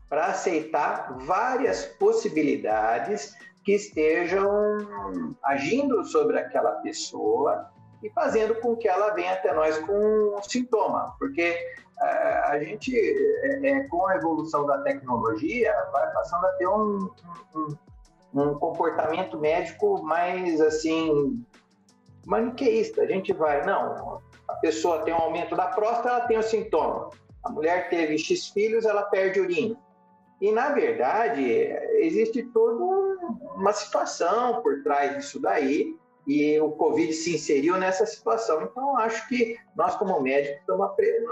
para 0.10 0.28
aceitar 0.28 1.18
várias 1.20 1.86
possibilidades 1.86 3.36
que 3.64 3.74
estejam 3.74 4.48
agindo 5.44 6.04
sobre 6.06 6.40
aquela 6.40 6.72
pessoa 6.76 7.70
e 8.04 8.10
fazendo 8.12 8.56
com 8.56 8.76
que 8.76 8.88
ela 8.88 9.10
venha 9.12 9.34
até 9.34 9.54
nós 9.54 9.78
com 9.80 10.38
um 10.38 10.42
sintoma, 10.44 11.16
porque 11.18 11.58
uh, 11.98 12.52
a 12.52 12.60
gente, 12.60 12.96
é, 12.96 13.70
é, 13.70 13.84
com 13.88 14.06
a 14.08 14.16
evolução 14.16 14.66
da 14.66 14.80
tecnologia, 14.80 15.74
vai 15.92 16.12
passando 16.14 16.46
a 16.46 16.50
ter 16.54 16.68
um, 16.68 17.10
um, 17.56 17.78
um 18.34 18.54
comportamento 18.56 19.40
médico 19.40 20.02
mais 20.04 20.62
assim 20.62 21.44
maniqueísta. 22.26 23.02
A 23.02 23.08
gente 23.08 23.34
vai, 23.34 23.66
não, 23.66 24.22
a 24.48 24.54
pessoa 24.56 25.04
tem 25.04 25.14
um 25.14 25.18
aumento 25.18 25.56
da 25.56 25.68
próstata, 25.68 26.10
ela 26.10 26.28
tem 26.28 26.38
o 26.38 26.42
um 26.42 26.44
sintoma. 26.44 27.10
A 27.44 27.50
mulher 27.50 27.90
teve 27.90 28.18
X 28.18 28.50
filhos, 28.50 28.86
ela 28.86 29.04
perde 29.04 29.40
urina. 29.40 29.78
E, 30.40 30.52
na 30.52 30.70
verdade, 30.70 31.42
existe 32.00 32.44
toda 32.44 32.84
uma 33.56 33.74
situação 33.74 34.62
por 34.62 34.84
trás 34.84 35.16
disso 35.16 35.40
daí, 35.40 35.96
e 36.28 36.60
o 36.60 36.72
Covid 36.72 37.14
se 37.14 37.36
inseriu 37.36 37.78
nessa 37.78 38.06
situação. 38.06 38.62
Então, 38.64 38.98
acho 38.98 39.28
que 39.30 39.58
nós, 39.76 39.96
como 39.96 40.20
médicos, 40.22 40.60
estamos 40.60 40.90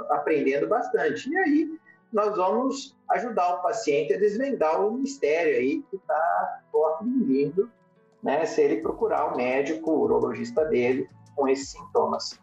aprendendo 0.09 0.67
bastante. 0.67 1.29
E 1.29 1.37
aí, 1.37 1.79
nós 2.13 2.33
vamos 2.35 2.95
ajudar 3.11 3.55
o 3.55 3.61
paciente 3.61 4.13
a 4.13 4.17
desvendar 4.17 4.81
o 4.81 4.93
mistério 4.93 5.57
aí 5.57 5.83
que 5.91 5.97
está 5.97 6.61
afligindo, 6.95 7.69
né, 8.23 8.45
se 8.45 8.61
ele 8.61 8.77
procurar 8.77 9.33
o 9.33 9.37
médico, 9.37 9.91
o 9.91 10.01
urologista 10.01 10.63
dele, 10.65 11.09
com 11.35 11.47
esses 11.47 11.69
sintomas. 11.69 12.39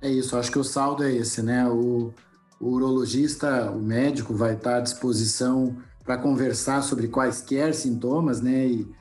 É 0.00 0.08
isso, 0.08 0.36
acho 0.36 0.50
que 0.50 0.58
o 0.58 0.64
saldo 0.64 1.04
é 1.04 1.12
esse, 1.12 1.40
né? 1.40 1.66
O, 1.68 2.12
o 2.60 2.66
urologista, 2.66 3.70
o 3.70 3.80
médico 3.80 4.34
vai 4.34 4.54
estar 4.54 4.78
à 4.78 4.80
disposição 4.80 5.76
para 6.04 6.18
conversar 6.18 6.82
sobre 6.82 7.06
quaisquer 7.06 7.72
sintomas, 7.72 8.40
né? 8.40 8.66
E 8.66 8.92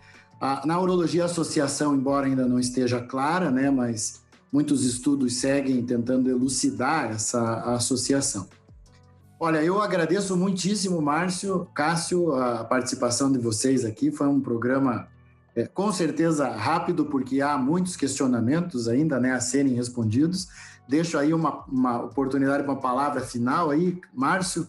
a, 0.41 0.65
na 0.65 0.79
urologia 0.79 1.21
a 1.21 1.25
associação, 1.27 1.95
embora 1.95 2.25
ainda 2.25 2.47
não 2.47 2.59
esteja 2.59 2.99
clara, 2.99 3.51
né? 3.51 3.69
Mas 3.69 4.23
muitos 4.51 4.83
estudos 4.83 5.35
seguem 5.35 5.85
tentando 5.85 6.29
elucidar 6.31 7.11
essa 7.11 7.61
associação. 7.75 8.49
Olha, 9.39 9.63
eu 9.63 9.79
agradeço 9.79 10.35
muitíssimo, 10.35 10.99
Márcio, 11.01 11.67
Cássio, 11.75 12.33
a 12.33 12.63
participação 12.63 13.31
de 13.31 13.37
vocês 13.37 13.85
aqui. 13.85 14.11
Foi 14.11 14.27
um 14.27 14.39
programa 14.39 15.07
é, 15.55 15.67
com 15.67 15.91
certeza 15.91 16.49
rápido, 16.49 17.05
porque 17.05 17.39
há 17.39 17.55
muitos 17.57 17.95
questionamentos 17.95 18.87
ainda 18.87 19.19
né, 19.19 19.33
a 19.33 19.39
serem 19.39 19.73
respondidos. 19.73 20.47
Deixo 20.87 21.17
aí 21.17 21.33
uma, 21.33 21.63
uma 21.65 22.03
oportunidade 22.03 22.63
uma 22.63 22.77
palavra 22.77 23.21
final 23.21 23.69
aí, 23.69 23.99
Márcio. 24.13 24.67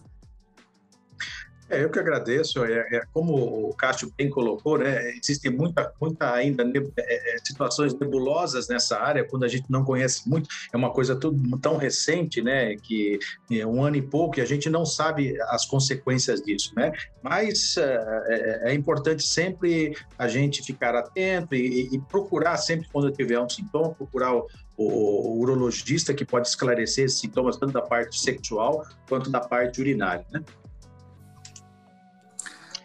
É, 1.73 1.83
eu 1.83 1.89
que 1.89 1.99
agradeço. 1.99 2.63
É, 2.63 2.97
é, 2.97 3.01
como 3.11 3.69
o 3.69 3.73
Cássio 3.73 4.13
bem 4.15 4.29
colocou, 4.29 4.77
né, 4.77 5.11
existem 5.11 5.51
muita, 5.51 5.91
muita 5.99 6.31
ainda 6.33 6.63
ne 6.63 6.79
é, 6.97 7.35
é, 7.35 7.37
situações 7.43 7.93
nebulosas 7.97 8.67
nessa 8.67 8.99
área, 8.99 9.23
quando 9.23 9.43
a 9.43 9.47
gente 9.47 9.65
não 9.69 9.83
conhece 9.83 10.29
muito. 10.29 10.47
É 10.71 10.77
uma 10.77 10.91
coisa 10.91 11.15
tudo 11.15 11.57
tão 11.59 11.77
recente, 11.77 12.41
né, 12.41 12.75
que 12.75 13.19
é 13.51 13.65
um 13.65 13.83
ano 13.83 13.95
e 13.95 14.01
pouco, 14.01 14.39
e 14.39 14.41
a 14.41 14.45
gente 14.45 14.69
não 14.69 14.85
sabe 14.85 15.39
as 15.49 15.65
consequências 15.65 16.41
disso, 16.41 16.73
né? 16.75 16.91
Mas 17.21 17.75
é, 17.77 18.71
é 18.71 18.73
importante 18.73 19.23
sempre 19.23 19.95
a 20.17 20.27
gente 20.27 20.63
ficar 20.63 20.95
atento 20.95 21.55
e, 21.55 21.89
e, 21.93 21.99
procurar 21.99 22.57
sempre 22.57 22.87
quando 22.91 23.11
tiver 23.11 23.39
um 23.39 23.49
sintoma, 23.49 23.93
procurar 23.93 24.35
o, 24.35 24.47
o, 24.77 25.39
urologista 25.39 26.13
que 26.13 26.25
pode 26.25 26.47
esclarecer 26.47 27.05
esses 27.05 27.19
sintomas 27.19 27.57
tanto 27.57 27.73
da 27.73 27.81
parte 27.81 28.19
sexual 28.19 28.85
quanto 29.07 29.29
da 29.29 29.39
parte 29.39 29.79
urinária, 29.79 30.25
né? 30.31 30.43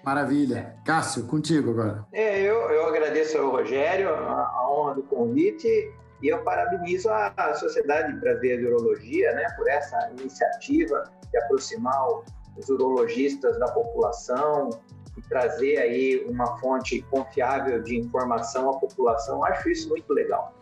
Maravilha. 0.08 0.74
Cássio, 0.86 1.24
contigo 1.24 1.72
agora. 1.72 2.06
É, 2.14 2.40
eu, 2.40 2.56
eu 2.70 2.86
agradeço 2.86 3.36
ao 3.36 3.50
Rogério 3.50 4.08
a, 4.08 4.40
a 4.40 4.70
honra 4.72 4.94
do 4.94 5.02
convite 5.02 5.68
e 6.22 6.28
eu 6.28 6.42
parabenizo 6.44 7.10
a, 7.10 7.30
a 7.36 7.52
Sociedade 7.52 8.18
Brasileira 8.18 8.62
de 8.62 8.68
Urologia 8.68 9.34
né, 9.34 9.46
por 9.54 9.68
essa 9.68 10.10
iniciativa 10.18 11.04
de 11.30 11.38
aproximar 11.40 12.02
os 12.56 12.70
urologistas 12.70 13.58
da 13.58 13.68
população 13.68 14.70
e 15.14 15.20
trazer 15.28 15.76
aí 15.76 16.24
uma 16.26 16.56
fonte 16.56 17.02
confiável 17.10 17.82
de 17.82 17.98
informação 17.98 18.70
à 18.70 18.78
população. 18.78 19.44
Acho 19.44 19.68
isso 19.68 19.90
muito 19.90 20.10
legal. 20.14 20.54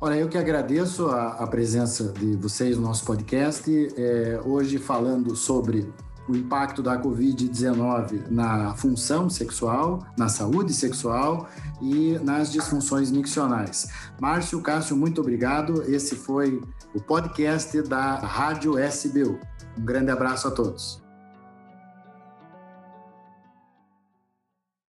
Olha, 0.00 0.16
eu 0.16 0.28
que 0.28 0.36
agradeço 0.36 1.06
a, 1.10 1.34
a 1.34 1.46
presença 1.46 2.12
de 2.12 2.34
vocês 2.34 2.76
no 2.76 2.82
nosso 2.82 3.04
podcast. 3.04 3.70
É, 3.96 4.40
hoje 4.44 4.78
falando 4.78 5.36
sobre 5.36 5.92
o 6.28 6.36
impacto 6.36 6.82
da 6.82 7.00
Covid-19 7.00 8.30
na 8.30 8.74
função 8.74 9.28
sexual, 9.28 10.06
na 10.16 10.28
saúde 10.28 10.72
sexual 10.72 11.48
e 11.80 12.18
nas 12.22 12.52
disfunções 12.52 13.10
miccionais. 13.10 13.88
Márcio 14.20 14.60
Cássio, 14.62 14.96
muito 14.96 15.20
obrigado. 15.20 15.82
Esse 15.90 16.14
foi 16.14 16.62
o 16.94 17.00
podcast 17.00 17.82
da 17.82 18.16
Rádio 18.16 18.78
SBU. 18.78 19.38
Um 19.78 19.84
grande 19.84 20.10
abraço 20.10 20.48
a 20.48 20.50
todos. 20.50 21.09